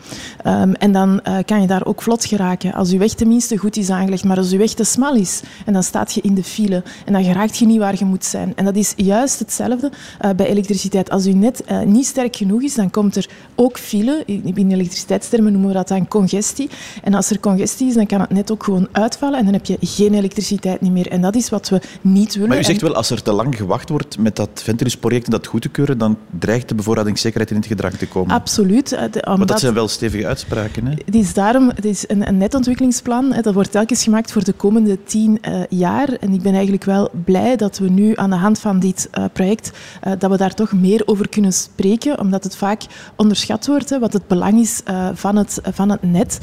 Um, 0.47 0.73
en 0.73 0.91
dan 0.91 1.19
uh, 1.27 1.37
kan 1.45 1.61
je 1.61 1.67
daar 1.67 1.85
ook 1.85 2.01
vlot 2.01 2.25
geraken. 2.25 2.73
Als 2.73 2.91
je 2.91 2.97
weg 2.97 3.13
tenminste 3.13 3.57
goed 3.57 3.77
is 3.77 3.89
aangelegd, 3.89 4.14
maar 4.23 4.37
als 4.37 4.49
je 4.49 4.57
weg 4.57 4.73
te 4.73 4.83
smal 4.83 5.15
is 5.15 5.41
en 5.65 5.73
dan 5.73 5.83
staat 5.83 6.13
je 6.13 6.21
in 6.21 6.33
de 6.33 6.43
file 6.43 6.83
en 7.05 7.13
dan 7.13 7.23
geraakt 7.23 7.57
je 7.57 7.65
niet 7.65 7.79
waar 7.79 7.95
je 7.97 8.05
moet 8.05 8.25
zijn. 8.25 8.53
En 8.55 8.65
dat 8.65 8.75
is 8.75 8.93
juist 8.95 9.39
hetzelfde 9.39 9.91
uh, 10.25 10.31
bij 10.35 10.45
elektriciteit. 10.45 11.09
Als 11.09 11.23
je 11.23 11.35
net 11.35 11.63
uh, 11.71 11.81
niet 11.81 12.05
sterk 12.05 12.35
genoeg 12.35 12.61
is, 12.61 12.75
dan 12.75 12.89
komt 12.89 13.15
er 13.15 13.29
ook 13.55 13.77
file. 13.77 14.23
In 14.25 14.71
elektriciteitstermen 14.71 15.51
noemen 15.51 15.69
we 15.69 15.75
dat 15.75 15.87
dan 15.87 16.07
congestie. 16.07 16.69
En 17.03 17.13
als 17.13 17.29
er 17.29 17.39
congestie 17.39 17.87
is, 17.87 17.93
dan 17.93 18.05
kan 18.05 18.19
het 18.19 18.29
net 18.29 18.51
ook 18.51 18.63
gewoon 18.63 18.87
uitvallen 18.91 19.39
en 19.39 19.45
dan 19.45 19.53
heb 19.53 19.65
je 19.65 19.77
geen 19.81 20.13
elektriciteit 20.13 20.81
niet 20.81 20.91
meer. 20.91 21.07
En 21.07 21.21
dat 21.21 21.35
is 21.35 21.49
wat 21.49 21.69
we 21.69 21.81
niet 22.01 22.33
willen. 22.33 22.49
Maar 22.49 22.59
u 22.59 22.63
zegt 22.63 22.81
wel, 22.81 22.95
als 22.95 23.09
er 23.09 23.21
te 23.21 23.31
lang 23.31 23.55
gewacht 23.55 23.89
wordt 23.89 24.17
met 24.17 24.35
dat 24.35 24.49
Ventilus-project 24.53 25.25
en 25.25 25.31
dat 25.31 25.47
goed 25.47 25.61
te 25.61 25.69
keuren, 25.69 25.97
dan 25.97 26.17
dreigt 26.39 26.69
de 26.69 26.75
bevoorradingszekerheid 26.75 27.51
in 27.51 27.57
het 27.57 27.65
gedrang 27.65 27.93
te 27.93 28.07
komen. 28.07 28.35
Absoluut. 28.35 28.89
De, 28.89 29.25
omdat... 29.29 29.47
dat 29.47 29.59
zijn 29.59 29.73
wel 29.73 29.87
stevige 29.87 30.27
uitspraken. 30.27 30.85
Hè? 30.85 30.93
Het 31.05 31.15
is 31.15 31.33
daarom 31.33 31.71
het 31.75 31.85
is 31.85 32.03
een, 32.07 32.27
een 32.27 32.37
netontwikkelingsplan. 32.37 33.33
Hè, 33.33 33.41
dat 33.41 33.53
wordt 33.53 33.71
telkens 33.71 34.03
gemaakt 34.05 34.31
voor 34.31 34.43
de 34.43 34.53
komende 34.53 35.03
tien 35.03 35.39
uh, 35.41 35.59
jaar. 35.69 36.09
En 36.09 36.33
ik 36.33 36.41
ben 36.41 36.53
eigenlijk 36.53 36.83
wel 36.83 37.09
blij 37.25 37.55
dat 37.55 37.77
we 37.77 37.89
nu 37.89 38.15
aan 38.15 38.29
de 38.29 38.35
hand 38.35 38.59
van 38.59 38.79
dit 38.79 39.09
uh, 39.17 39.25
project, 39.33 39.71
uh, 40.07 40.13
dat 40.19 40.31
we 40.31 40.37
daar 40.37 40.53
toch 40.53 40.71
meer 40.71 41.01
over 41.05 41.29
kunnen 41.29 41.53
spreken, 41.53 42.19
omdat 42.19 42.43
het 42.43 42.55
vaak 42.55 42.81
onderschat 43.15 43.67
wordt, 43.67 43.89
hè, 43.89 43.99
wat 43.99 44.13
het 44.13 44.27
belang 44.27 44.59
is 44.59 44.81
van, 45.13 45.35
het, 45.35 45.59
van 45.63 45.89
het 45.89 46.01
net. 46.01 46.39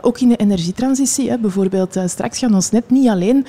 ook 0.00 0.20
in 0.20 0.28
de 0.28 0.36
energietransitie. 0.36 1.30
Hè. 1.30 1.38
Bijvoorbeeld, 1.38 2.00
straks 2.06 2.38
gaan 2.38 2.54
ons 2.54 2.70
net 2.70 2.90
niet 2.90 3.08
alleen 3.08 3.46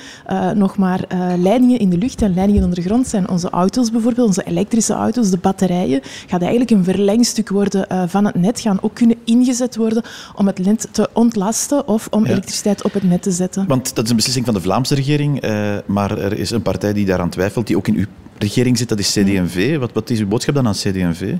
nog 0.54 0.76
maar 0.76 1.04
leidingen 1.38 1.78
in 1.78 1.90
de 1.90 1.98
lucht 1.98 2.22
en 2.22 2.34
leidingen 2.34 2.64
ondergrond 2.64 3.06
zijn. 3.06 3.28
Onze 3.28 3.50
auto's 3.50 3.90
bijvoorbeeld, 3.90 4.26
onze 4.26 4.44
elektrische 4.44 4.92
auto's, 4.92 5.30
de 5.30 5.38
batterijen, 5.38 6.00
gaat 6.26 6.40
eigenlijk 6.40 6.70
een 6.70 6.84
verlengstuk 6.84 7.48
worden 7.48 8.08
van 8.08 8.24
het 8.24 8.34
net, 8.34 8.60
gaan 8.60 8.82
ook 8.82 8.94
kunnen 8.94 9.16
ingezet 9.24 9.76
worden 9.76 10.02
om 10.34 10.46
het 10.46 10.58
net 10.58 10.88
te 10.90 11.08
ontlasten 11.12 11.88
of 11.88 12.08
om 12.10 12.24
ja. 12.24 12.30
elektriciteit 12.30 12.84
op 12.84 12.92
het 12.92 13.02
net 13.02 13.22
te 13.22 13.30
zetten. 13.30 13.57
Want 13.66 13.94
dat 13.94 14.04
is 14.04 14.10
een 14.10 14.16
beslissing 14.16 14.44
van 14.44 14.54
de 14.54 14.60
Vlaamse 14.60 14.94
regering, 14.94 15.44
uh, 15.44 15.76
maar 15.86 16.18
er 16.18 16.38
is 16.38 16.50
een 16.50 16.62
partij 16.62 16.92
die 16.92 17.06
daaraan 17.06 17.30
twijfelt, 17.30 17.66
die 17.66 17.76
ook 17.76 17.88
in 17.88 17.96
uw 17.96 18.04
regering 18.38 18.78
zit, 18.78 18.88
dat 18.88 18.98
is 18.98 19.12
CD&V. 19.12 19.78
Wat, 19.78 19.92
wat 19.92 20.10
is 20.10 20.20
uw 20.20 20.28
boodschap 20.28 20.54
dan 20.54 20.66
aan 20.66 20.72
CD&V? 20.72 21.34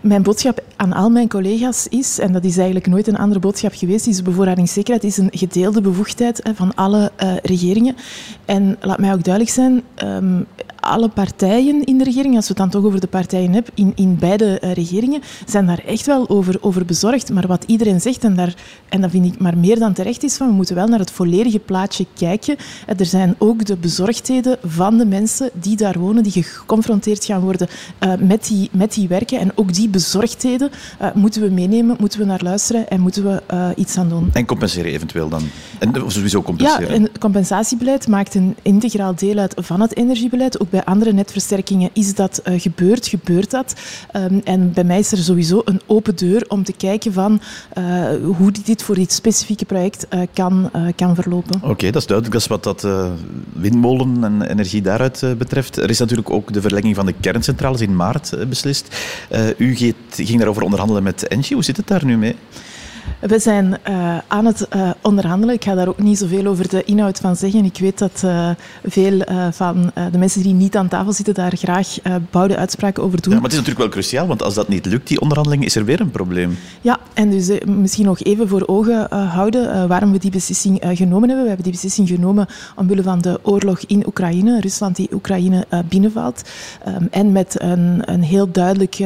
Mijn 0.00 0.22
boodschap 0.22 0.62
aan 0.76 0.92
al 0.92 1.10
mijn 1.10 1.28
collega's 1.28 1.86
is, 1.88 2.18
en 2.18 2.32
dat 2.32 2.44
is 2.44 2.56
eigenlijk 2.56 2.86
nooit 2.86 3.06
een 3.06 3.16
andere 3.16 3.40
boodschap 3.40 3.72
geweest, 3.74 4.06
is 4.06 4.22
bevoorradingszekerheid 4.22 5.04
is 5.04 5.16
een 5.16 5.28
gedeelde 5.30 5.80
bevoegdheid 5.80 6.50
van 6.54 6.74
alle 6.74 7.10
uh, 7.22 7.36
regeringen. 7.42 7.96
En 8.44 8.76
laat 8.80 8.98
mij 8.98 9.12
ook 9.12 9.24
duidelijk 9.24 9.54
zijn, 9.54 9.82
um, 10.04 10.46
alle 10.86 11.08
partijen 11.08 11.84
in 11.84 11.98
de 11.98 12.04
regering, 12.04 12.36
als 12.36 12.48
we 12.48 12.54
het 12.54 12.62
dan 12.62 12.70
toch 12.70 12.84
over 12.84 13.00
de 13.00 13.06
partijen 13.06 13.52
hebben, 13.52 13.72
in, 13.74 13.92
in 13.94 14.16
beide 14.18 14.60
uh, 14.64 14.72
regeringen, 14.72 15.20
zijn 15.46 15.66
daar 15.66 15.82
echt 15.86 16.06
wel 16.06 16.28
over, 16.28 16.58
over 16.60 16.84
bezorgd. 16.84 17.32
Maar 17.32 17.46
wat 17.46 17.64
iedereen 17.66 18.00
zegt, 18.00 18.24
en, 18.24 18.36
daar, 18.36 18.54
en 18.88 19.00
dat 19.00 19.10
vind 19.10 19.26
ik 19.34 19.40
maar 19.40 19.58
meer 19.58 19.78
dan 19.78 19.92
terecht 19.92 20.22
is, 20.22 20.36
van 20.36 20.46
we 20.46 20.52
moeten 20.52 20.74
wel 20.74 20.86
naar 20.86 20.98
het 20.98 21.10
volledige 21.10 21.58
plaatje 21.58 22.06
kijken. 22.14 22.56
Er 22.96 23.06
zijn 23.06 23.34
ook 23.38 23.64
de 23.64 23.76
bezorgdheden 23.76 24.58
van 24.62 24.98
de 24.98 25.06
mensen 25.06 25.50
die 25.52 25.76
daar 25.76 25.98
wonen, 25.98 26.22
die 26.22 26.42
geconfronteerd 26.42 27.24
gaan 27.24 27.40
worden 27.40 27.68
uh, 28.00 28.12
met, 28.18 28.46
die, 28.46 28.68
met 28.72 28.94
die 28.94 29.08
werken. 29.08 29.38
En 29.38 29.52
ook 29.54 29.74
die 29.74 29.88
bezorgdheden 29.88 30.70
moeten 31.14 31.42
we 31.42 31.48
meenemen, 31.50 31.96
moeten 31.98 32.18
we 32.18 32.24
naar 32.24 32.42
luisteren 32.42 32.88
en 32.88 33.00
moeten 33.00 33.24
we 33.24 33.42
iets 33.76 33.96
aan 33.96 34.08
doen. 34.08 34.30
En 34.32 34.46
compenseren 34.46 34.92
eventueel 34.92 35.28
dan? 35.28 35.42
En 35.78 35.92
sowieso 36.06 36.42
compenseren? 36.42 36.88
Ja, 36.88 36.94
een 36.94 37.08
compensatiebeleid 37.18 38.08
maakt 38.08 38.34
een 38.34 38.56
integraal 38.62 39.14
deel 39.14 39.38
uit 39.38 39.54
van 39.56 39.80
het 39.80 39.96
energiebeleid. 39.96 40.60
Ook 40.60 40.70
bij 40.76 40.84
andere 40.84 41.12
netversterkingen 41.12 41.90
is 41.92 42.14
dat 42.14 42.42
uh, 42.44 42.60
gebeurd, 42.60 43.06
gebeurt 43.06 43.50
dat. 43.50 43.74
Um, 44.16 44.40
en 44.44 44.72
bij 44.72 44.84
mij 44.84 44.98
is 44.98 45.12
er 45.12 45.18
sowieso 45.18 45.62
een 45.64 45.80
open 45.86 46.16
deur 46.16 46.44
om 46.48 46.64
te 46.64 46.72
kijken 46.72 47.12
van 47.12 47.40
uh, 47.78 47.84
hoe 48.36 48.52
dit 48.64 48.82
voor 48.82 48.94
dit 48.94 49.12
specifieke 49.12 49.64
project 49.64 50.06
uh, 50.14 50.20
kan, 50.32 50.70
kan 50.96 51.14
verlopen. 51.14 51.60
Oké, 51.62 51.90
dat 51.90 52.02
is 52.02 52.06
duidelijk. 52.06 52.32
Dat 52.32 52.40
is 52.42 52.46
wat 52.46 52.62
dat 52.62 53.10
windmolen 53.52 54.24
en 54.24 54.42
energie 54.42 54.82
daaruit 54.82 55.24
betreft. 55.38 55.76
Er 55.76 55.90
is 55.90 55.98
natuurlijk 55.98 56.30
ook 56.30 56.52
de 56.52 56.60
verlenging 56.60 56.94
van 56.94 57.06
de 57.06 57.14
kerncentrales 57.20 57.80
in 57.80 57.96
maart 57.96 58.48
beslist. 58.48 58.96
u 59.56 59.74
ging 60.10 60.36
daarover 60.36 60.62
onderhandelen 60.62 61.02
met 61.02 61.28
Engie. 61.28 61.54
Hoe 61.54 61.64
zit 61.64 61.76
het 61.76 61.86
daar 61.86 62.04
nu 62.04 62.16
mee? 62.16 62.36
We 63.20 63.38
zijn 63.38 63.78
uh, 63.88 64.18
aan 64.26 64.44
het 64.44 64.66
uh, 64.76 64.90
onderhandelen. 65.02 65.54
Ik 65.54 65.64
ga 65.64 65.74
daar 65.74 65.88
ook 65.88 65.98
niet 65.98 66.18
zoveel 66.18 66.46
over 66.46 66.68
de 66.68 66.84
inhoud 66.84 67.18
van 67.18 67.36
zeggen. 67.36 67.64
Ik 67.64 67.78
weet 67.78 67.98
dat 67.98 68.22
uh, 68.24 68.50
veel 68.84 69.22
van 69.50 69.90
de 70.12 70.18
mensen 70.18 70.42
die 70.42 70.54
niet 70.54 70.76
aan 70.76 70.88
tafel 70.88 71.12
zitten 71.12 71.34
daar 71.34 71.56
graag 71.56 71.96
bouwde 72.30 72.56
uitspraken 72.56 73.02
over 73.02 73.22
doen. 73.22 73.32
Ja, 73.32 73.40
maar 73.40 73.50
het 73.50 73.58
is 73.58 73.58
natuurlijk 73.58 73.84
wel 73.84 74.02
cruciaal, 74.02 74.26
want 74.26 74.42
als 74.42 74.54
dat 74.54 74.68
niet 74.68 74.86
lukt, 74.86 75.08
die 75.08 75.20
onderhandeling, 75.20 75.64
is 75.64 75.76
er 75.76 75.84
weer 75.84 76.00
een 76.00 76.10
probleem. 76.10 76.58
Ja, 76.80 76.98
en 77.14 77.30
dus 77.30 77.50
misschien 77.64 78.04
nog 78.04 78.20
even 78.20 78.48
voor 78.48 78.62
ogen 78.66 79.16
houden 79.26 79.88
waarom 79.88 80.12
we 80.12 80.18
die 80.18 80.30
beslissing 80.30 80.82
genomen 80.82 81.28
hebben. 81.28 81.42
We 81.42 81.46
hebben 81.46 81.64
die 81.64 81.72
beslissing 81.72 82.08
genomen 82.08 82.46
omwille 82.76 83.02
van 83.02 83.20
de 83.20 83.40
oorlog 83.42 83.80
in 83.86 84.06
Oekraïne. 84.06 84.60
Rusland 84.60 84.96
die 84.96 85.08
Oekraïne 85.12 85.66
binnenvalt. 85.88 86.42
Um, 86.88 87.08
en 87.10 87.32
met 87.32 87.62
een, 87.62 88.02
een 88.04 88.22
heel 88.22 88.50
duidelijk 88.50 88.98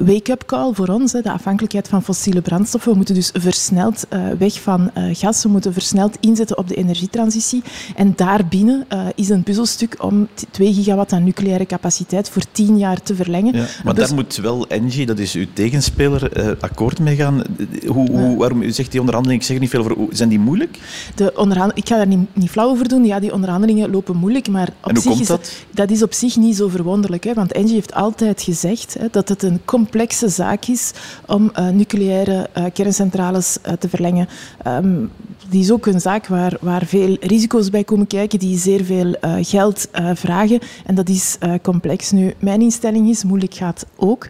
wake-up 0.00 0.42
call 0.46 0.72
voor 0.72 0.88
ons. 0.88 1.12
De 1.12 1.32
afhankelijkheid 1.32 1.88
van 1.88 2.02
fossiele 2.02 2.42
we 2.84 2.94
moeten 2.94 3.14
dus 3.14 3.30
versneld 3.34 4.06
uh, 4.10 4.26
weg 4.38 4.60
van 4.60 4.90
uh, 4.98 5.14
gas. 5.14 5.42
We 5.42 5.48
moeten 5.48 5.72
versneld 5.72 6.16
inzetten 6.20 6.58
op 6.58 6.68
de 6.68 6.74
energietransitie. 6.74 7.62
En 7.96 8.12
daarbinnen 8.16 8.86
uh, 8.92 9.06
is 9.14 9.28
een 9.28 9.42
puzzelstuk 9.42 9.96
om 9.98 10.28
2 10.50 10.74
gigawatt 10.74 11.12
aan 11.12 11.24
nucleaire 11.24 11.66
capaciteit 11.66 12.28
voor 12.28 12.42
10 12.52 12.78
jaar 12.78 13.02
te 13.02 13.14
verlengen. 13.14 13.54
Ja, 13.56 13.66
maar 13.84 13.94
dus... 13.94 14.06
daar 14.06 14.14
moet 14.14 14.36
wel 14.36 14.66
Engie, 14.66 15.06
dat 15.06 15.18
is 15.18 15.34
uw 15.34 15.46
tegenspeler, 15.52 16.56
akkoord 16.60 16.98
mee 16.98 17.16
gaan. 17.16 17.42
Hoe, 17.86 18.10
hoe, 18.10 18.36
waarom 18.36 18.62
u 18.62 18.70
zegt 18.70 18.90
die 18.90 19.00
onderhandelingen, 19.00 19.42
ik 19.42 19.46
zeg 19.46 19.56
er 19.56 19.62
niet 19.62 19.70
veel 19.70 19.80
over, 19.80 20.16
zijn 20.16 20.28
die 20.28 20.38
moeilijk? 20.38 20.78
De. 21.14 21.70
Ik 21.74 21.88
ga 21.88 21.96
daar 21.96 22.06
niet, 22.06 22.36
niet 22.36 22.50
flauw 22.50 22.68
over 22.68 22.88
doen. 22.88 23.04
Ja, 23.04 23.20
die 23.20 23.32
onderhandelingen 23.32 23.90
lopen 23.90 24.16
moeilijk, 24.16 24.48
maar 24.48 24.68
op 24.68 24.88
en 24.88 24.94
hoe 24.94 25.02
zich 25.02 25.10
komt 25.10 25.20
is 25.20 25.26
dat? 25.26 25.52
dat 25.70 25.90
is 25.90 26.02
op 26.02 26.12
zich 26.12 26.36
niet 26.36 26.56
zo 26.56 26.68
verwonderlijk. 26.68 27.24
Hè, 27.24 27.34
want 27.34 27.52
Engie 27.52 27.74
heeft 27.74 27.94
altijd 27.94 28.42
gezegd 28.42 28.96
hè, 28.98 29.06
dat 29.10 29.28
het 29.28 29.42
een 29.42 29.60
complexe 29.64 30.28
zaak 30.28 30.64
is 30.66 30.92
om 31.26 31.52
nucleaire 31.72 32.48
kerncentrales 32.72 33.58
uh, 33.66 33.72
te 33.72 33.88
verlengen. 33.88 34.28
Um, 34.66 35.10
die 35.48 35.60
is 35.60 35.70
ook 35.70 35.86
een 35.86 36.00
zaak 36.00 36.26
waar, 36.26 36.56
waar 36.60 36.86
veel 36.86 37.16
risico's 37.20 37.70
bij 37.70 37.84
komen 37.84 38.06
kijken, 38.06 38.38
die 38.38 38.58
zeer 38.58 38.84
veel 38.84 39.06
uh, 39.06 39.34
geld 39.40 39.88
uh, 40.00 40.10
vragen. 40.14 40.58
En 40.86 40.94
dat 40.94 41.08
is 41.08 41.38
complex. 41.62 42.10
Nu, 42.10 42.34
mijn 42.38 42.60
instelling 42.60 43.08
is, 43.08 43.24
moeilijk 43.24 43.54
gaat 43.54 43.86
ook. 43.96 44.26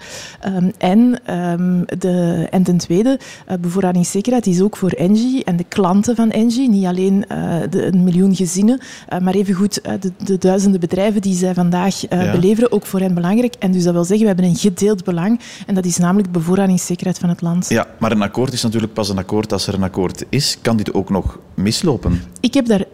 Um, 0.47 0.73
en, 0.79 1.35
um, 1.35 1.85
de, 1.99 2.47
en 2.51 2.63
ten 2.63 2.77
tweede, 2.77 3.19
bevoorradingszekerheid 3.61 4.47
is 4.47 4.61
ook 4.61 4.77
voor 4.77 4.91
Engie 4.91 5.45
en 5.45 5.57
de 5.57 5.65
klanten 5.65 6.17
van 6.17 6.31
Engie, 6.31 6.69
niet 6.69 6.85
alleen 6.85 7.25
de 7.71 7.87
een 7.87 8.05
miljoen 8.05 8.35
gezinnen, 8.35 8.81
maar 9.23 9.35
evengoed 9.35 9.81
de, 10.01 10.13
de 10.25 10.39
duizenden 10.39 10.81
bedrijven 10.81 11.21
die 11.21 11.37
zij 11.37 11.55
vandaag 11.55 12.01
ja. 12.01 12.31
beleveren, 12.31 12.73
ook 12.73 12.87
voor 12.87 13.01
hen 13.01 13.15
belangrijk. 13.15 13.55
En 13.59 13.73
dus 13.73 13.85
dat 13.85 13.93
wil 13.93 14.05
zeggen, 14.05 14.27
we 14.27 14.33
hebben 14.33 14.51
een 14.51 14.57
gedeeld 14.57 15.05
belang 15.05 15.41
en 15.67 15.75
dat 15.75 15.85
is 15.85 15.97
namelijk 15.97 16.33
de 16.33 16.39
bevoorradingszekerheid 16.39 17.19
van 17.19 17.29
het 17.29 17.41
land. 17.41 17.69
Ja, 17.69 17.87
maar 17.99 18.13
een 18.13 18.19
akkoord 18.33 18.53
is 18.53 18.63
natuurlijk 18.63 18.93
pas 18.93 19.09
een 19.09 19.19
akkoord 19.19 19.53
als 19.53 19.67
er 19.67 19.75
een 19.75 19.83
akkoord 19.83 20.25
is. 20.29 20.59
Kan 20.63 20.77
dit 20.77 20.95
ook 20.95 21.11
nog 21.11 21.39
mislopen? 21.55 22.23
Ik 22.41 22.55
heb 22.55 22.67
daar 22.67 22.85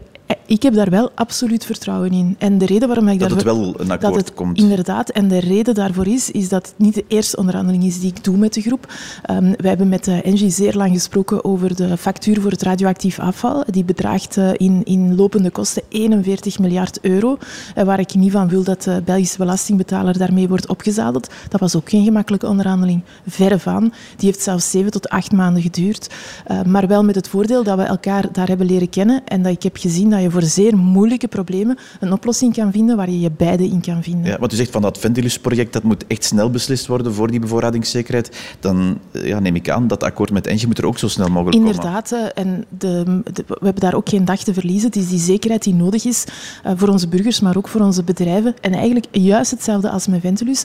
ik 0.49 0.63
heb 0.63 0.75
daar 0.75 0.91
wel 0.91 1.11
absoluut 1.15 1.65
vertrouwen 1.65 2.11
in. 2.11 2.37
En 2.39 2.59
de 2.59 2.67
reden 2.67 2.89
waarom 2.89 3.09
ik 3.09 3.19
dat 3.19 3.29
daar 3.29 3.39
het 3.39 3.47
wel 3.47 3.75
een 3.81 3.91
akkoord 3.91 4.01
dat 4.01 4.15
het, 4.15 4.35
komt. 4.35 4.59
Inderdaad. 4.59 5.11
En 5.11 5.29
de 5.29 5.39
reden 5.39 5.75
daarvoor 5.75 6.07
is, 6.07 6.31
is 6.31 6.49
dat 6.49 6.67
het 6.67 6.75
niet 6.79 6.95
de 6.95 7.05
eerste 7.09 7.37
onderhandeling 7.37 7.85
is 7.85 8.01
die 8.01 8.11
ik 8.11 8.25
doe 8.25 8.37
met 8.37 8.55
de 8.55 8.61
groep. 8.61 8.93
Um, 9.31 9.55
wij 9.57 9.69
hebben 9.69 9.89
met 9.89 10.05
de 10.05 10.23
Engie 10.23 10.51
zeer 10.51 10.75
lang 10.75 10.93
gesproken 10.93 11.45
over 11.45 11.77
de 11.77 11.97
factuur 11.97 12.41
voor 12.41 12.51
het 12.51 12.63
radioactief 12.63 13.19
afval. 13.19 13.65
Die 13.67 13.85
bedraagt 13.85 14.37
uh, 14.37 14.51
in, 14.57 14.81
in 14.85 15.17
lopende 15.17 15.51
kosten 15.51 15.83
41 15.89 16.59
miljard 16.59 16.99
euro. 17.01 17.39
Uh, 17.77 17.85
waar 17.85 18.01
ik 18.01 18.15
niet 18.15 18.33
van 18.33 18.49
wil 18.49 18.63
dat 18.63 18.83
de 18.83 19.03
Belgische 19.05 19.39
belastingbetaler 19.39 20.19
daarmee 20.19 20.49
wordt 20.49 20.69
opgezadeld. 20.69 21.31
Dat 21.49 21.61
was 21.61 21.77
ook 21.77 21.91
geen 21.91 22.05
gemakkelijke 22.05 22.47
onderhandeling. 22.47 23.03
Verre 23.27 23.59
van. 23.59 23.93
Die 24.17 24.29
heeft 24.29 24.43
zelfs 24.43 24.71
zeven 24.71 24.91
tot 24.91 25.09
acht 25.09 25.33
maanden 25.33 25.63
geduurd. 25.63 26.15
Uh, 26.51 26.63
maar 26.63 26.87
wel 26.87 27.05
met 27.05 27.15
het 27.15 27.29
voordeel 27.29 27.65
dat 27.65 27.77
we 27.77 27.83
elkaar 27.83 28.33
daar 28.33 28.49
hebben 28.49 28.67
leren 28.67 28.91
kennen. 28.91 29.23
En 29.25 29.43
dat 29.43 29.53
ik 29.53 29.63
heb 29.63 29.77
gezien 29.77 30.11
dat 30.11 30.21
je 30.21 30.31
voor 30.39 30.49
zeer 30.49 30.77
moeilijke 30.77 31.29
problemen 31.29 31.79
een 32.01 32.13
oplossing 32.13 32.55
kan 32.55 32.73
vinden 32.73 32.97
waar 32.97 33.11
je 33.11 33.21
je 33.21 33.31
beide 33.31 33.65
in 33.65 33.81
kan 33.81 34.03
vinden. 34.03 34.31
Ja, 34.31 34.39
wat 34.39 34.53
u 34.53 34.57
zegt 34.57 34.71
van 34.71 34.83
dat 34.83 34.99
Ventilus-project, 34.99 35.73
dat 35.73 35.83
moet 35.83 36.07
echt 36.07 36.25
snel 36.25 36.51
beslist 36.51 36.87
worden 36.87 37.15
voor 37.15 37.31
die 37.31 37.41
bevoorradingszekerheid. 37.41 38.57
Dan 38.61 38.99
ja, 39.13 39.39
neem 39.39 39.55
ik 39.55 39.71
aan 39.71 39.87
dat 39.87 40.03
akkoord 40.03 40.31
met 40.31 40.47
Engie 40.47 40.67
moet 40.67 40.79
er 40.79 40.87
ook 40.87 40.99
zo 40.99 41.09
snel 41.09 41.29
mogelijk 41.29 41.57
Inderdaad, 41.57 42.09
komen. 42.09 42.35
Inderdaad. 42.35 42.69
En 42.79 43.23
de, 43.25 43.33
de, 43.33 43.45
we 43.47 43.65
hebben 43.65 43.83
daar 43.83 43.95
ook 43.95 44.09
geen 44.09 44.25
dag 44.25 44.43
te 44.43 44.55
verliezen. 44.55 44.87
Het 44.87 44.97
is 44.97 45.09
die 45.09 45.19
zekerheid 45.19 45.63
die 45.63 45.75
nodig 45.75 46.05
is 46.05 46.25
uh, 46.67 46.73
voor 46.77 46.89
onze 46.89 47.09
burgers, 47.09 47.41
maar 47.41 47.57
ook 47.57 47.69
voor 47.69 47.81
onze 47.81 48.03
bedrijven. 48.03 48.55
En 48.61 48.73
eigenlijk 48.73 49.07
juist 49.11 49.51
hetzelfde 49.51 49.91
als 49.91 50.07
met 50.07 50.21
Ventilus. 50.21 50.63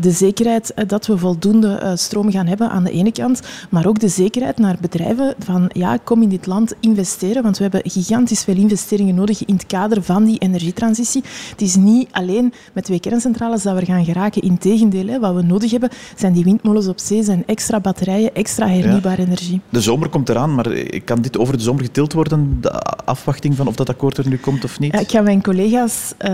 De 0.00 0.10
zekerheid 0.10 0.72
dat 0.86 1.06
we 1.06 1.18
voldoende 1.18 1.92
stroom 1.94 2.30
gaan 2.30 2.46
hebben 2.46 2.70
aan 2.70 2.84
de 2.84 2.90
ene 2.90 3.12
kant, 3.12 3.40
maar 3.70 3.86
ook 3.86 4.00
de 4.00 4.08
zekerheid 4.08 4.58
naar 4.58 4.76
bedrijven 4.80 5.34
van 5.38 5.70
ja, 5.72 5.98
kom 6.04 6.22
in 6.22 6.28
dit 6.28 6.46
land 6.46 6.74
investeren, 6.80 7.42
want 7.42 7.56
we 7.56 7.62
hebben 7.62 7.90
gigantisch 7.90 8.44
veel 8.44 8.56
investeringen 8.56 9.13
nodig 9.14 9.44
in 9.44 9.54
het 9.54 9.66
kader 9.66 10.02
van 10.02 10.24
die 10.24 10.38
energietransitie. 10.38 11.22
Het 11.50 11.60
is 11.60 11.76
niet 11.76 12.08
alleen 12.10 12.52
met 12.72 12.84
twee 12.84 13.00
kerncentrales 13.00 13.62
dat 13.62 13.78
we 13.78 13.84
gaan 13.84 14.04
geraken. 14.04 14.42
Integendeel, 14.42 15.06
hè, 15.06 15.18
wat 15.20 15.34
we 15.34 15.42
nodig 15.42 15.70
hebben 15.70 15.90
zijn 16.16 16.32
die 16.32 16.44
windmolens 16.44 16.86
op 16.86 16.98
zee, 16.98 17.22
zijn 17.22 17.42
extra 17.46 17.80
batterijen, 17.80 18.34
extra 18.34 18.68
hernieuwbare 18.68 19.20
ja. 19.20 19.26
energie. 19.26 19.60
De 19.68 19.80
zomer 19.80 20.08
komt 20.08 20.28
eraan, 20.28 20.54
maar 20.54 20.68
kan 21.04 21.22
dit 21.22 21.38
over 21.38 21.56
de 21.56 21.62
zomer 21.62 21.82
getild 21.84 22.12
worden? 22.12 22.58
De 22.60 22.72
afwachting 23.04 23.56
van 23.56 23.66
of 23.66 23.76
dat 23.76 23.88
akkoord 23.88 24.16
er 24.16 24.28
nu 24.28 24.38
komt 24.38 24.64
of 24.64 24.78
niet? 24.78 24.92
Ja, 24.92 24.98
ik 24.98 25.10
ga 25.10 25.20
mijn 25.20 25.42
collega's 25.42 26.12
uh, 26.18 26.30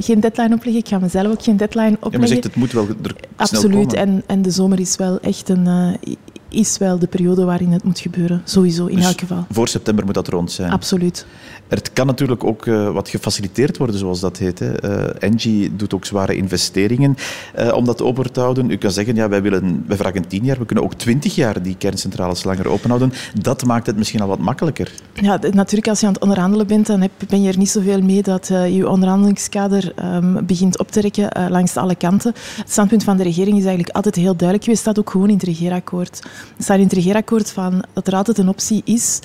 geen 0.00 0.20
deadline 0.20 0.54
opleggen. 0.54 0.82
Ik 0.82 0.88
ga 0.88 0.98
mezelf 0.98 1.26
ook 1.26 1.42
geen 1.42 1.56
deadline 1.56 1.96
opleggen. 2.00 2.12
Ja, 2.12 2.18
maar 2.18 2.28
zegt, 2.28 2.44
het 2.44 2.56
moet 2.56 2.72
wel 2.72 2.86
er 3.02 3.14
Absoluut. 3.36 3.92
En, 3.92 4.22
en 4.26 4.42
de 4.42 4.50
zomer 4.50 4.80
is 4.80 4.96
wel 4.96 5.20
echt 5.20 5.48
een... 5.48 5.66
Uh, 5.66 6.14
is 6.48 6.78
wel 6.78 6.98
de 6.98 7.06
periode 7.06 7.44
waarin 7.44 7.72
het 7.72 7.84
moet 7.84 7.98
gebeuren. 7.98 8.42
Sowieso, 8.44 8.86
in 8.86 8.96
dus 8.96 9.06
elk 9.06 9.20
geval. 9.20 9.46
Voor 9.50 9.68
september 9.68 10.04
moet 10.04 10.14
dat 10.14 10.28
rond 10.28 10.52
zijn. 10.52 10.70
Absoluut. 10.70 11.26
Het 11.68 11.92
kan 11.92 12.06
natuurlijk 12.06 12.44
ook 12.44 12.66
uh, 12.66 12.92
wat 12.92 13.08
gefaciliteerd 13.08 13.76
worden, 13.76 13.98
zoals 13.98 14.20
dat 14.20 14.36
heet. 14.36 14.58
Hè. 14.58 14.84
Uh, 14.84 15.14
Engie 15.18 15.76
doet 15.76 15.94
ook 15.94 16.04
zware 16.04 16.36
investeringen 16.36 17.16
uh, 17.58 17.74
om 17.74 17.84
dat 17.84 18.02
open 18.02 18.32
te 18.32 18.40
houden. 18.40 18.70
U 18.70 18.76
kan 18.76 18.90
zeggen, 18.90 19.14
ja, 19.14 19.28
wij, 19.28 19.42
willen, 19.42 19.84
wij 19.86 19.96
vragen 19.96 20.28
tien 20.28 20.44
jaar, 20.44 20.58
we 20.58 20.64
kunnen 20.64 20.84
ook 20.84 20.94
twintig 20.94 21.34
jaar 21.34 21.62
die 21.62 21.76
kerncentrales 21.76 22.44
langer 22.44 22.68
openhouden. 22.68 23.12
Dat 23.40 23.64
maakt 23.64 23.86
het 23.86 23.96
misschien 23.96 24.20
al 24.20 24.28
wat 24.28 24.38
makkelijker. 24.38 24.92
Ja, 25.14 25.38
natuurlijk, 25.50 25.88
als 25.88 26.00
je 26.00 26.06
aan 26.06 26.12
het 26.12 26.22
onderhandelen 26.22 26.66
bent, 26.66 26.86
dan 26.86 27.00
heb, 27.00 27.10
ben 27.28 27.42
je 27.42 27.50
er 27.50 27.58
niet 27.58 27.70
zoveel 27.70 28.02
mee 28.02 28.22
dat 28.22 28.46
je 28.46 28.88
onderhandelingskader 28.88 29.92
um, 30.14 30.46
begint 30.46 30.78
op 30.78 30.90
te 30.90 31.00
rekken 31.00 31.50
langs 31.50 31.76
alle 31.76 31.94
kanten. 31.94 32.34
Het 32.56 32.70
standpunt 32.70 33.04
van 33.04 33.16
de 33.16 33.22
regering 33.22 33.56
is 33.56 33.64
eigenlijk 33.64 33.94
altijd 33.96 34.14
heel 34.14 34.36
duidelijk 34.36 34.62
geweest, 34.62 34.82
staat 34.82 34.98
ook 34.98 35.10
gewoon 35.10 35.28
in 35.28 35.34
het 35.34 35.42
regeerakkoord. 35.42 36.22
Er 36.56 36.62
staat 36.62 36.78
in 36.78 36.84
het 36.84 36.92
regeerakkoord 36.92 37.50
van 37.50 37.84
dat 37.92 38.06
er 38.06 38.14
altijd 38.14 38.38
een 38.38 38.48
optie 38.48 38.82
is 38.84 39.20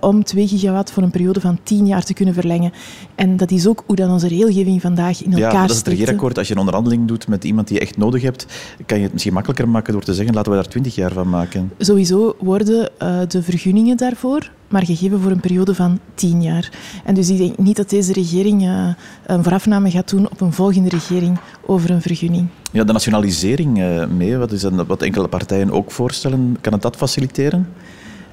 om 0.00 0.24
2 0.24 0.48
gigawatt 0.48 0.90
voor 0.90 1.02
een 1.02 1.10
periode 1.10 1.40
van 1.40 1.58
10 1.62 1.74
tien 1.74 1.86
jaar 1.86 2.04
te 2.04 2.14
kunnen 2.14 2.34
verlengen. 2.34 2.72
En 3.14 3.36
dat 3.36 3.50
is 3.50 3.66
ook 3.66 3.82
hoe 3.86 3.96
dan 3.96 4.10
onze 4.10 4.28
regelgeving 4.28 4.80
vandaag 4.80 5.24
in 5.24 5.32
elkaar 5.32 5.52
Ja, 5.52 5.60
dat 5.60 5.70
is 5.70 5.76
het 5.76 5.86
regeerakkoord. 5.86 6.38
Als 6.38 6.46
je 6.46 6.52
een 6.52 6.58
onderhandeling 6.58 7.08
doet 7.08 7.28
met 7.28 7.44
iemand 7.44 7.68
die 7.68 7.76
je 7.76 7.82
echt 7.82 7.96
nodig 7.96 8.22
hebt, 8.22 8.46
kan 8.86 8.98
je 8.98 9.04
het 9.04 9.12
misschien 9.12 9.32
makkelijker 9.32 9.68
maken 9.68 9.92
door 9.92 10.02
te 10.02 10.14
zeggen 10.14 10.34
laten 10.34 10.52
we 10.52 10.58
daar 10.58 10.68
twintig 10.68 10.94
jaar 10.94 11.12
van 11.12 11.28
maken. 11.28 11.72
Sowieso 11.78 12.36
worden 12.38 12.90
uh, 13.02 13.18
de 13.28 13.42
vergunningen 13.42 13.96
daarvoor 13.96 14.50
maar 14.68 14.84
gegeven 14.84 15.20
voor 15.20 15.30
een 15.30 15.40
periode 15.40 15.74
van 15.74 15.98
tien 16.14 16.42
jaar. 16.42 16.70
En 17.04 17.14
dus 17.14 17.28
ik 17.28 17.38
denk 17.38 17.58
niet 17.58 17.76
dat 17.76 17.90
deze 17.90 18.12
regering 18.12 18.62
uh, 18.62 18.88
een 19.26 19.42
voorafname 19.42 19.90
gaat 19.90 20.10
doen 20.10 20.30
op 20.30 20.40
een 20.40 20.52
volgende 20.52 20.88
regering 20.88 21.38
over 21.66 21.90
een 21.90 22.02
vergunning. 22.02 22.48
Ja, 22.72 22.84
de 22.84 22.92
nationalisering 22.92 23.84
mee, 24.16 24.36
wat, 24.36 24.52
is 24.52 24.62
wat 24.86 25.02
enkele 25.02 25.28
partijen 25.28 25.70
ook 25.70 25.90
voorstellen, 25.90 26.56
kan 26.60 26.72
het 26.72 26.82
dat 26.82 26.96
faciliteren? 26.96 27.68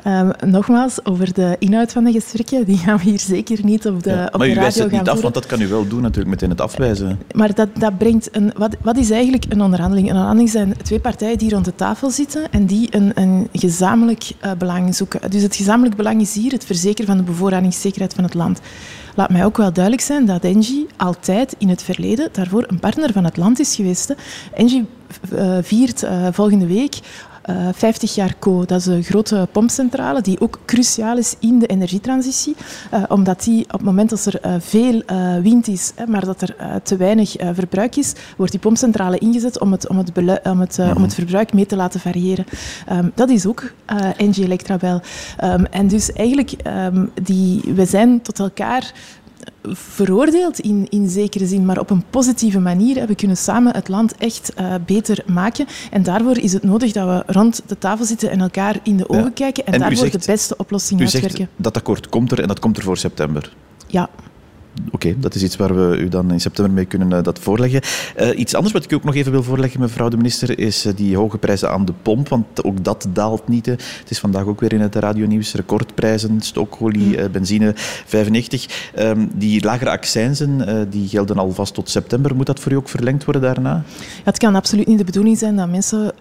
Um, 0.07 0.31
nogmaals, 0.45 1.05
over 1.05 1.33
de 1.33 1.55
inhoud 1.59 1.91
van 1.91 2.03
de 2.03 2.11
gesprekken, 2.11 2.65
die 2.65 2.77
gaan 2.77 2.97
we 2.97 3.03
hier 3.03 3.19
zeker 3.19 3.59
niet 3.63 3.87
op 3.87 4.03
de, 4.03 4.09
ja, 4.09 4.25
op 4.25 4.37
maar 4.37 4.47
de 4.47 4.53
u 4.53 4.55
wijst 4.55 4.79
het 4.79 4.91
niet 4.91 5.09
af, 5.09 5.21
want 5.21 5.33
dat 5.33 5.45
kan 5.45 5.61
u 5.61 5.67
wel 5.67 5.87
doen 5.87 6.01
natuurlijk, 6.01 6.29
meteen 6.29 6.49
het 6.49 6.61
afwijzen. 6.61 7.19
Maar 7.31 7.53
dat, 7.53 7.67
dat 7.79 7.97
brengt 7.97 8.35
een... 8.35 8.51
Wat, 8.57 8.75
wat 8.81 8.97
is 8.97 9.09
eigenlijk 9.09 9.45
een 9.49 9.61
onderhandeling? 9.61 10.07
Een 10.07 10.13
onderhandeling 10.13 10.49
zijn 10.49 10.73
twee 10.83 10.99
partijen 10.99 11.37
die 11.37 11.49
rond 11.49 11.65
de 11.65 11.75
tafel 11.75 12.09
zitten 12.09 12.51
en 12.51 12.65
die 12.65 12.87
een, 12.91 13.11
een 13.13 13.47
gezamenlijk 13.53 14.31
uh, 14.45 14.51
belang 14.57 14.95
zoeken. 14.95 15.31
Dus 15.31 15.41
het 15.41 15.55
gezamenlijk 15.55 15.95
belang 15.95 16.21
is 16.21 16.35
hier 16.35 16.51
het 16.51 16.65
verzekeren 16.65 17.07
van 17.07 17.17
de 17.17 17.23
bevoorradingszekerheid 17.23 18.13
van 18.13 18.23
het 18.23 18.33
land. 18.33 18.59
Laat 19.15 19.29
mij 19.29 19.45
ook 19.45 19.57
wel 19.57 19.73
duidelijk 19.73 20.03
zijn 20.03 20.25
dat 20.25 20.43
Engie 20.43 20.87
altijd 20.97 21.55
in 21.57 21.69
het 21.69 21.83
verleden 21.83 22.29
daarvoor 22.31 22.63
een 22.67 22.79
partner 22.79 23.11
van 23.11 23.23
het 23.23 23.37
land 23.37 23.59
is 23.59 23.75
geweest. 23.75 24.15
Engie 24.53 24.85
uh, 25.33 25.57
viert 25.61 26.03
uh, 26.03 26.27
volgende 26.31 26.67
week 26.67 26.99
uh, 27.49 27.67
50 27.73 28.15
jaar 28.15 28.35
Co. 28.39 28.65
Dat 28.65 28.79
is 28.79 28.85
een 28.85 29.03
grote 29.03 29.47
pompcentrale 29.51 30.21
die 30.21 30.39
ook 30.39 30.59
cruciaal 30.65 31.17
is 31.17 31.35
in 31.39 31.59
de 31.59 31.67
energietransitie. 31.67 32.55
Uh, 32.93 33.03
omdat 33.07 33.43
die 33.43 33.63
op 33.63 33.71
het 33.71 33.81
moment 33.81 34.09
dat 34.09 34.25
er 34.25 34.45
uh, 34.45 34.55
veel 34.59 35.03
wind 35.41 35.67
is, 35.67 35.91
hè, 35.95 36.07
maar 36.07 36.25
dat 36.25 36.41
er 36.41 36.81
te 36.83 36.97
weinig 36.97 37.35
verbruik 37.53 37.95
is, 37.95 38.13
wordt 38.37 38.51
die 38.51 38.61
pompcentrale 38.61 39.17
ingezet 39.17 39.59
om 39.59 39.71
het, 39.71 39.87
om 39.87 39.97
het, 39.97 40.11
om 40.43 40.59
het, 40.59 40.79
om 40.95 41.01
het 41.01 41.13
verbruik 41.13 41.53
mee 41.53 41.65
te 41.65 41.75
laten 41.75 41.99
variëren. 41.99 42.45
Um, 42.91 43.11
dat 43.15 43.29
is 43.29 43.45
ook 43.45 43.73
Engie 44.17 44.43
Electra 44.43 44.77
wel. 44.77 45.01
Um, 45.43 45.65
en 45.65 45.87
dus 45.87 46.13
eigenlijk, 46.13 46.53
um, 46.67 47.11
die, 47.23 47.61
we 47.75 47.85
zijn 47.85 48.21
tot 48.21 48.39
elkaar 48.39 48.93
veroordeeld 49.63 50.59
in, 50.59 50.87
in 50.89 51.09
zekere 51.09 51.45
zin, 51.45 51.65
maar 51.65 51.79
op 51.79 51.89
een 51.89 52.03
positieve 52.09 52.59
manier. 52.59 53.07
We 53.07 53.15
kunnen 53.15 53.37
samen 53.37 53.73
het 53.73 53.87
land 53.87 54.15
echt 54.17 54.53
uh, 54.59 54.73
beter 54.85 55.23
maken. 55.25 55.65
En 55.91 56.03
daarvoor 56.03 56.37
is 56.37 56.53
het 56.53 56.63
nodig 56.63 56.91
dat 56.91 57.07
we 57.07 57.33
rond 57.33 57.61
de 57.65 57.77
tafel 57.77 58.05
zitten 58.05 58.31
en 58.31 58.41
elkaar 58.41 58.79
in 58.83 58.97
de 58.97 59.09
ogen 59.09 59.33
kijken 59.33 59.65
en, 59.65 59.73
en 59.73 59.79
daarvoor 59.79 59.97
zegt, 59.97 60.25
de 60.25 60.31
beste 60.31 60.57
oplossing 60.57 60.99
u 60.99 61.03
uitwerken. 61.03 61.37
Zegt, 61.37 61.49
dat 61.55 61.77
akkoord 61.77 62.09
komt 62.09 62.31
er 62.31 62.41
en 62.41 62.47
dat 62.47 62.59
komt 62.59 62.77
er 62.77 62.83
voor 62.83 62.97
september. 62.97 63.53
Ja. 63.87 64.09
Oké, 64.91 65.15
dat 65.19 65.35
is 65.35 65.43
iets 65.43 65.55
waar 65.55 65.75
we 65.75 65.97
u 65.97 66.09
dan 66.09 66.31
in 66.31 66.41
september 66.41 66.73
mee 66.73 66.85
kunnen 66.85 67.11
uh, 67.11 67.23
dat 67.23 67.39
voorleggen. 67.39 67.81
Uh, 68.19 68.39
iets 68.39 68.55
anders 68.55 68.73
wat 68.73 68.83
ik 68.83 68.93
ook 68.93 69.03
nog 69.03 69.15
even 69.15 69.31
wil 69.31 69.43
voorleggen, 69.43 69.79
mevrouw 69.79 70.09
de 70.09 70.17
minister, 70.17 70.59
is 70.59 70.85
uh, 70.85 70.93
die 70.95 71.17
hoge 71.17 71.37
prijzen 71.37 71.71
aan 71.71 71.85
de 71.85 71.93
pomp. 72.01 72.27
Want 72.27 72.63
ook 72.63 72.83
dat 72.83 73.07
daalt 73.13 73.47
niet. 73.47 73.65
Het 73.65 74.05
is 74.07 74.19
vandaag 74.19 74.45
ook 74.45 74.59
weer 74.59 74.73
in 74.73 74.81
het 74.81 74.95
radionieuws. 74.95 75.53
Recordprijzen, 75.53 76.41
stookolie, 76.41 77.29
benzine 77.29 77.73
95. 77.75 78.91
Um, 78.99 79.29
die 79.33 79.63
lagere 79.63 79.89
accijnzen 79.89 80.89
die 80.89 81.07
gelden 81.07 81.37
alvast 81.37 81.73
tot 81.73 81.89
september. 81.89 82.35
Moet 82.35 82.45
dat 82.45 82.59
voor 82.59 82.71
u 82.71 82.75
ook 82.75 82.89
verlengd 82.89 83.23
worden 83.23 83.41
daarna? 83.41 83.83
Ja, 83.99 84.21
het 84.23 84.37
kan 84.37 84.55
absoluut 84.55 84.87
niet 84.87 84.97
de 84.97 85.03
bedoeling 85.03 85.37
zijn 85.37 85.55
dat 85.55 85.69
mensen 85.69 86.13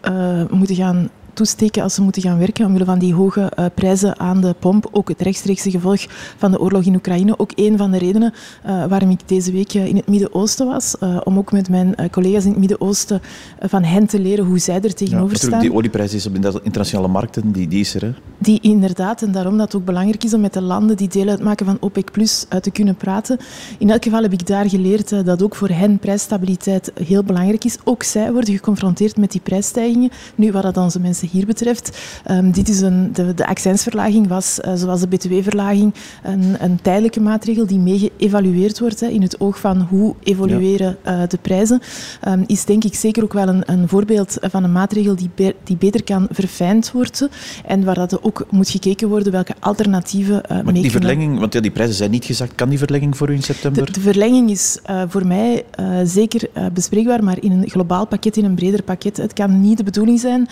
moeten 0.50 0.76
gaan 0.76 1.11
toesteken 1.40 1.82
als 1.82 1.94
ze 1.94 2.02
moeten 2.02 2.23
gaan 2.23 2.38
werken 2.38 2.66
omwille 2.66 2.85
van 2.85 2.99
die 2.99 3.14
hoge 3.14 3.52
uh, 3.59 3.64
prijzen 3.75 4.18
aan 4.18 4.40
de 4.40 4.54
pomp. 4.59 4.88
Ook 4.92 5.09
het 5.09 5.20
rechtstreekse 5.20 5.70
gevolg 5.70 6.06
van 6.37 6.50
de 6.50 6.61
oorlog 6.61 6.85
in 6.85 6.94
Oekraïne. 6.94 7.38
Ook 7.38 7.52
een 7.54 7.76
van 7.76 7.90
de 7.90 7.99
redenen 7.99 8.32
uh, 8.66 8.87
waarom 8.87 9.11
ik 9.11 9.20
deze 9.26 9.52
week 9.52 9.75
in 9.75 9.97
het 9.97 10.09
Midden-Oosten 10.09 10.66
was. 10.66 10.94
Om 11.25 11.38
ook 11.38 11.52
met 11.52 11.68
mijn 11.68 11.94
collega's 12.11 12.44
in 12.44 12.50
het 12.50 12.59
Midden-Oosten 12.59 13.20
van 13.61 13.82
hen 13.82 14.06
te 14.06 14.20
leren 14.20 14.44
hoe 14.44 14.59
zij 14.59 14.80
er 14.80 14.94
tegenover 14.94 15.37
ja, 15.40 15.47
staan. 15.47 15.61
Die 15.61 15.73
olieprijs 15.73 16.14
is 16.14 16.26
op 16.26 16.42
de 16.42 16.61
internationale 16.62 17.09
markten, 17.09 17.52
die, 17.52 17.68
die 17.68 17.80
is 17.80 17.94
er. 17.94 18.02
Hè? 18.02 18.12
Die 18.38 18.61
inderdaad. 18.61 19.23
En 19.23 19.32
daarom 19.32 19.56
dat 19.56 19.73
het 19.73 19.80
ook 19.80 19.87
belangrijk 19.87 20.25
is 20.25 20.35
om 20.35 20.40
met 20.40 20.52
de 20.52 20.62
landen 20.62 20.97
die 20.97 21.09
deel 21.09 21.28
uitmaken 21.28 21.66
van 21.66 21.76
OPEC 21.80 22.11
Plus 22.11 22.47
te 22.61 22.70
kunnen 22.70 22.94
praten. 22.94 23.38
In 23.78 23.90
elk 23.90 24.04
geval 24.04 24.23
heb 24.23 24.32
ik 24.32 24.47
daar 24.47 24.68
geleerd 24.68 25.25
dat 25.25 25.42
ook 25.42 25.54
voor 25.54 25.68
hen 25.68 25.99
prijsstabiliteit 25.99 26.92
heel 27.04 27.25
belangrijk 27.25 27.64
is. 27.64 27.78
Ook 27.85 28.02
zij 28.02 28.32
worden 28.32 28.54
geconfronteerd 28.54 29.16
met 29.16 29.32
die 29.32 29.40
prijsstijgingen. 29.40 30.11
Nu, 30.35 30.52
wat 30.52 30.62
dat 30.62 30.76
onze 30.76 31.00
mensen 31.00 31.28
hier 31.30 31.46
betreft. 31.46 31.99
Um, 32.30 32.52
dit 32.52 32.68
is 32.68 32.80
een, 32.80 33.12
de, 33.12 33.34
de 33.34 33.46
accijnsverlaging 33.46 34.28
was, 34.28 34.58
uh, 34.64 34.72
zoals 34.75 35.00
de 35.00 35.08
btw-verlaging, 35.08 35.94
een, 36.22 36.56
een, 36.58 36.78
tijdelijke 36.82 37.20
maatregel 37.20 37.66
die 37.66 37.78
mee 37.78 37.99
geëvalueerd 37.99 38.78
wordt 38.78 39.00
hè, 39.00 39.06
in 39.06 39.22
het 39.22 39.40
oog 39.40 39.60
van 39.60 39.80
hoe 39.80 40.14
evolueren 40.22 40.96
ja. 41.04 41.22
uh, 41.22 41.28
de 41.28 41.38
prijzen. 41.38 41.80
Um, 42.28 42.44
is 42.46 42.64
denk 42.64 42.84
ik 42.84 42.94
zeker 42.94 43.22
ook 43.22 43.32
wel 43.32 43.49
een, 43.49 43.62
een 43.66 43.88
voorbeeld 43.88 44.38
van 44.40 44.64
een 44.64 44.72
maatregel 44.72 45.16
die, 45.16 45.30
be 45.34 45.54
die 45.64 45.76
beter 45.76 46.04
kan 46.04 46.26
verfijnd 46.30 46.92
worden 46.92 47.28
en 47.66 47.84
waar 47.84 47.94
dat 47.94 48.22
ook 48.22 48.46
moet 48.50 48.70
gekeken 48.70 49.08
worden 49.08 49.32
welke 49.32 49.54
alternatieven 49.60 50.42
uh, 50.50 50.62
maar 50.62 50.75
die 50.75 50.90
verlenging, 50.90 51.38
want 51.38 51.52
ja, 51.52 51.60
die 51.60 51.70
prijzen 51.70 51.96
zijn 51.96 52.10
niet 52.10 52.25
gezakt, 52.25 52.54
kan 52.54 52.68
die 52.68 52.78
verlenging 52.78 53.16
voor 53.16 53.30
u 53.30 53.34
in 53.34 53.42
september? 53.42 53.87
De, 53.87 53.92
de 53.92 54.00
verlenging 54.00 54.50
is 54.50 54.78
voor 55.08 55.26
mij 55.26 55.64
zeker 56.04 56.50
bespreekbaar, 56.72 57.25
maar 57.25 57.42
in 57.42 57.52
een 57.52 57.70
globaal 57.70 58.06
pakket, 58.06 58.37
in 58.37 58.44
een 58.44 58.54
breder 58.54 58.82
pakket. 58.82 59.16
Het 59.16 59.32
kan 59.32 59.60
niet 59.60 59.76
de 59.76 59.84
bedoeling 59.84 60.20
zijn 60.20 60.49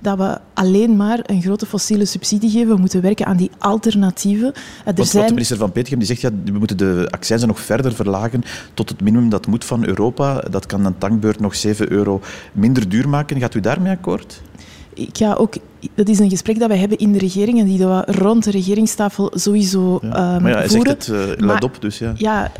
dat 0.00 0.11
we 0.18 0.38
alleen 0.54 0.96
maar 0.96 1.20
een 1.22 1.42
grote 1.42 1.66
fossiele 1.66 2.04
subsidie 2.04 2.50
geven. 2.50 2.74
We 2.74 2.80
moeten 2.80 3.00
werken 3.00 3.26
aan 3.26 3.36
die 3.36 3.50
alternatieven. 3.58 4.52
Er 4.84 4.94
wat, 4.94 5.08
zijn... 5.08 5.26
de 5.26 5.32
minister 5.32 5.56
van 5.56 5.72
Petegem 5.72 5.98
die 5.98 6.06
zegt, 6.06 6.20
ja, 6.20 6.30
we 6.44 6.58
moeten 6.58 6.76
de 6.76 7.08
accijnzen 7.10 7.48
nog 7.48 7.60
verder 7.60 7.94
verlagen 7.94 8.42
tot 8.74 8.88
het 8.88 9.00
minimum 9.00 9.28
dat 9.28 9.46
moet 9.46 9.64
van 9.64 9.86
Europa. 9.86 10.44
Dat 10.50 10.66
kan 10.66 10.84
een 10.84 10.98
tankbeurt 10.98 11.40
nog 11.40 11.54
7 11.54 11.92
euro 11.92 12.20
minder 12.52 12.88
duur 12.88 13.08
maken. 13.08 13.40
Gaat 13.40 13.54
u 13.54 13.60
daarmee 13.60 13.92
akkoord? 13.92 14.42
Ik 14.94 15.16
ga 15.16 15.34
ook 15.34 15.54
dat 15.94 16.08
is 16.08 16.18
een 16.18 16.30
gesprek 16.30 16.58
dat 16.58 16.68
we 16.68 16.76
hebben 16.76 16.98
in 16.98 17.12
de 17.12 17.18
regering 17.18 17.58
en 17.58 17.66
die 17.66 17.78
we 17.78 18.04
rond 18.06 18.44
de 18.44 18.50
regeringstafel 18.50 19.32
sowieso 19.34 19.98
ja. 20.02 20.34
Um, 20.34 20.42
maar 20.42 20.50
ja, 20.50 20.58
hij 20.58 20.68
voeren. 20.68 20.96
zegt 21.02 21.06
het 21.06 21.38
uh, 21.40 21.46
luid 21.46 21.64
op, 21.64 21.80
dus 21.80 21.98
ja. 21.98 22.12
Ja, 22.16 22.52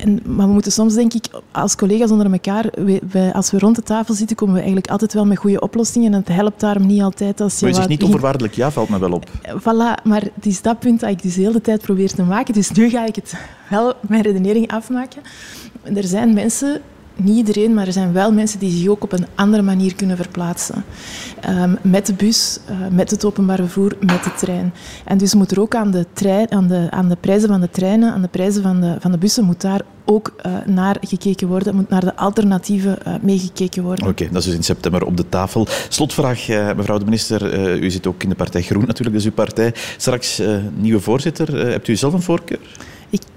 en, 0.00 0.20
maar 0.24 0.46
we 0.46 0.52
moeten 0.52 0.72
soms, 0.72 0.94
denk 0.94 1.14
ik, 1.14 1.24
als 1.52 1.76
collega's 1.76 2.10
onder 2.10 2.32
elkaar, 2.32 2.70
we, 3.08 3.30
als 3.32 3.50
we 3.50 3.58
rond 3.58 3.76
de 3.76 3.82
tafel 3.82 4.14
zitten, 4.14 4.36
komen 4.36 4.54
we 4.54 4.60
eigenlijk 4.60 4.90
altijd 4.90 5.14
wel 5.14 5.26
met 5.26 5.38
goede 5.38 5.60
oplossingen. 5.60 6.12
En 6.12 6.18
het 6.18 6.28
helpt 6.28 6.60
daarom 6.60 6.86
niet 6.86 7.02
altijd 7.02 7.40
als 7.40 7.54
je. 7.54 7.60
Maar 7.60 7.68
je 7.68 7.76
zegt 7.76 7.88
niet 7.88 8.02
onvoorwaardelijk 8.02 8.54
ja, 8.54 8.70
valt 8.70 8.88
me 8.88 8.98
wel 8.98 9.12
op. 9.12 9.30
Voilà, 9.60 10.04
maar 10.04 10.22
het 10.34 10.46
is 10.46 10.62
dat 10.62 10.78
punt 10.78 11.00
dat 11.00 11.10
ik 11.10 11.22
dus 11.22 11.34
de 11.34 11.42
hele 11.42 11.60
tijd 11.60 11.82
probeer 11.82 12.14
te 12.14 12.22
maken. 12.22 12.54
Dus 12.54 12.70
nu 12.70 12.88
ga 12.88 13.06
ik 13.06 13.14
het 13.14 13.34
wel 13.70 13.92
mijn 14.00 14.22
redenering 14.22 14.70
afmaken. 14.72 15.22
Er 15.82 16.04
zijn 16.04 16.34
mensen 16.34 16.80
niet 17.18 17.36
iedereen, 17.36 17.74
maar 17.74 17.86
er 17.86 17.92
zijn 17.92 18.12
wel 18.12 18.32
mensen 18.32 18.58
die 18.58 18.70
zich 18.70 18.88
ook 18.88 19.02
op 19.02 19.12
een 19.12 19.26
andere 19.34 19.62
manier 19.62 19.94
kunnen 19.94 20.16
verplaatsen. 20.16 20.84
Um, 21.48 21.78
met 21.82 22.06
de 22.06 22.14
bus, 22.14 22.58
uh, 22.70 22.76
met 22.90 23.10
het 23.10 23.24
openbaar 23.24 23.56
vervoer, 23.56 23.96
met 24.00 24.24
de 24.24 24.32
trein. 24.36 24.74
En 25.04 25.18
dus 25.18 25.34
moet 25.34 25.50
er 25.50 25.60
ook 25.60 25.74
aan 25.74 25.90
de, 25.90 26.06
trein, 26.12 26.52
aan 26.52 26.66
de, 26.66 26.86
aan 26.90 27.08
de 27.08 27.16
prijzen 27.20 27.48
van 27.48 27.60
de 27.60 27.70
treinen, 27.70 28.12
aan 28.12 28.22
de 28.22 28.28
prijzen 28.28 28.62
van 28.62 28.80
de, 28.80 28.96
van 29.00 29.10
de 29.10 29.18
bussen, 29.18 29.44
moet 29.44 29.60
daar 29.60 29.80
ook 30.04 30.34
uh, 30.46 30.52
naar 30.66 30.96
gekeken 31.00 31.48
worden. 31.48 31.74
moet 31.74 31.88
naar 31.88 32.04
de 32.04 32.16
alternatieven 32.16 32.98
uh, 33.06 33.14
meegekeken 33.22 33.82
worden. 33.82 34.06
Oké, 34.06 34.28
dat 34.30 34.36
is 34.36 34.44
dus 34.44 34.54
in 34.54 34.62
september 34.62 35.04
op 35.04 35.16
de 35.16 35.28
tafel. 35.28 35.66
Slotvraag, 35.88 36.48
mevrouw 36.48 36.98
de 36.98 37.04
minister. 37.04 37.78
u 37.82 37.90
zit 37.90 38.06
ook 38.06 38.22
in 38.22 38.28
de 38.28 38.34
partij 38.34 38.62
Groen 38.62 38.84
natuurlijk, 38.86 39.16
dus 39.16 39.24
uw 39.24 39.32
partij. 39.32 39.74
Straks 39.96 40.42
nieuwe 40.74 41.00
voorzitter. 41.00 41.56
hebt 41.56 41.88
u 41.88 41.96
zelf 41.96 42.12
een 42.12 42.22
voorkeur? 42.22 42.58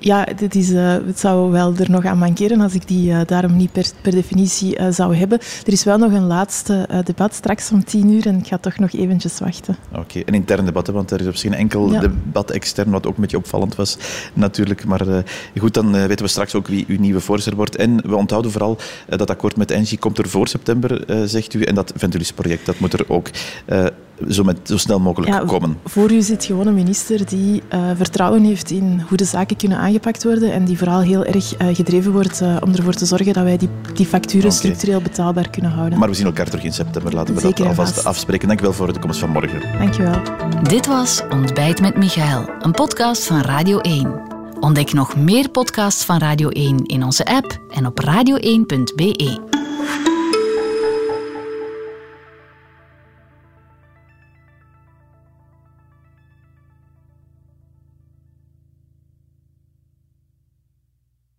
Ja, 0.04 0.24
dit 0.36 0.56
is, 0.56 0.70
uh, 0.70 0.94
het 1.06 1.20
zou 1.20 1.52
wel 1.52 1.74
er 1.76 1.92
nog 1.92 2.06
aan 2.06 2.18
mankeren 2.18 2.62
als 2.62 2.74
ik 2.74 2.88
die 2.88 3.12
uh, 3.12 3.20
daarom 3.26 3.56
niet 3.56 3.72
per, 3.72 3.86
per 4.02 4.12
definitie 4.12 4.80
uh, 4.80 4.88
zou 4.90 5.16
hebben. 5.16 5.40
Er 5.66 5.74
is 5.74 5.84
wel 5.84 5.98
nog 5.98 6.12
een 6.12 6.28
laatste 6.28 6.88
debat 7.04 7.34
straks 7.34 7.72
om 7.72 7.84
tien 7.84 8.10
uur 8.10 8.28
en 8.28 8.38
ik 8.38 8.48
ga 8.48 8.58
toch 8.58 8.78
nog 8.78 8.94
eventjes 8.94 9.40
wachten. 9.40 9.78
Oké, 9.90 10.00
okay. 10.00 10.24
een 10.26 10.34
intern 10.34 10.66
debat, 10.66 10.88
hè, 10.88 10.94
want 10.94 11.12
er 11.12 11.22
is 11.22 11.28
op 11.28 11.36
zich 11.36 11.52
enkel 11.52 11.92
ja. 11.92 12.00
debat 12.00 12.52
extern, 12.52 12.90
wat 12.90 13.08
ook 13.08 13.16
een 13.16 13.22
beetje 13.22 13.38
opvallend 13.38 13.76
was 13.76 13.98
natuurlijk. 14.34 14.86
Maar 14.86 15.24
goed, 15.58 15.74
dan 15.74 15.92
weten 15.92 16.26
we 16.26 16.32
straks 16.32 16.56
ook 16.56 16.68
wie 16.68 16.86
uw 16.88 17.00
nieuwe 17.00 17.20
voorzitter 17.20 17.56
wordt. 17.56 17.76
En 17.76 18.02
we 18.10 18.16
onthouden 18.16 18.52
vooral 18.52 18.78
dat 19.08 19.30
akkoord 19.30 19.58
met 19.58 19.72
Engie 19.72 19.98
komt 19.98 20.18
er 20.18 20.30
voor 20.30 20.48
september, 20.48 21.04
zegt 21.30 21.54
u. 21.54 21.62
En 21.62 21.76
dat 21.76 21.94
Ventulis-project, 21.96 22.66
dat 22.66 22.80
moet 22.80 22.94
er 22.94 23.10
ook 23.10 23.30
zo, 24.30 24.44
met, 24.44 24.58
zo 24.64 24.78
snel 24.78 25.00
mogelijk 25.00 25.32
ja, 25.32 25.40
komen. 25.40 25.78
Voor 25.86 26.12
u 26.12 26.22
zit 26.22 26.46
gewoon 26.46 26.68
een 26.68 26.74
minister 26.74 27.26
die 27.26 27.64
uh, 27.74 27.80
vertrouwen 27.96 28.44
heeft 28.44 28.72
in 28.72 29.04
hoe 29.08 29.18
de 29.18 29.26
zaken 29.26 29.56
kunnen 29.56 29.78
aangepakt 29.78 30.24
worden 30.24 30.54
en 30.54 30.66
die 30.66 30.78
vooral 30.78 31.00
heel 31.00 31.26
erg 31.26 31.62
uh, 31.62 31.76
gedreven 31.76 32.12
wordt 32.12 32.42
uh, 32.42 32.56
om 32.64 32.74
ervoor 32.74 32.94
te 32.94 33.06
zorgen 33.06 33.34
dat 33.34 33.44
wij 33.44 33.58
die, 33.58 33.70
die 33.94 34.06
facturen 34.06 34.46
okay. 34.46 34.58
structureel 34.58 35.02
betaalbaar 35.02 35.50
kunnen 35.50 35.72
houden. 35.72 36.00
Maar 36.00 36.10
we 36.10 36.16
zien 36.16 36.26
elkaar 36.26 36.50
terug 36.50 36.64
in 36.64 36.74
september. 36.74 37.14
Laten 37.14 37.34
we 37.36 37.42
Zeker 37.42 37.58
dat 37.58 37.68
alvast 37.68 37.94
vast. 37.94 38.06
afspreken. 38.06 38.48
Dank 38.48 38.60
u 38.60 38.64
wel 38.64 38.74
voor 38.74 38.94
de 38.94 39.00
komst 39.00 39.20
van 39.20 39.30
morgen. 39.30 39.62
Dank 39.78 39.94
je 39.94 40.02
wel. 40.02 40.22
Dit 40.64 40.88
was 40.88 41.22
Ontbijt 41.30 41.82
met 41.82 41.98
Michael, 41.98 42.50
een 42.60 42.72
podcast 42.72 43.26
van 43.26 43.42
Radio 43.42 43.80
1. 43.80 44.40
Ontdek 44.60 44.94
nog 44.94 45.16
meer 45.16 45.50
podcasts 45.50 46.06
van 46.06 46.18
Radio 46.18 46.50
1 46.50 46.86
in 46.86 47.04
onze 47.04 47.26
app 47.26 47.60
en 47.70 47.86
op 47.86 48.00
radio1.be. 48.06 49.40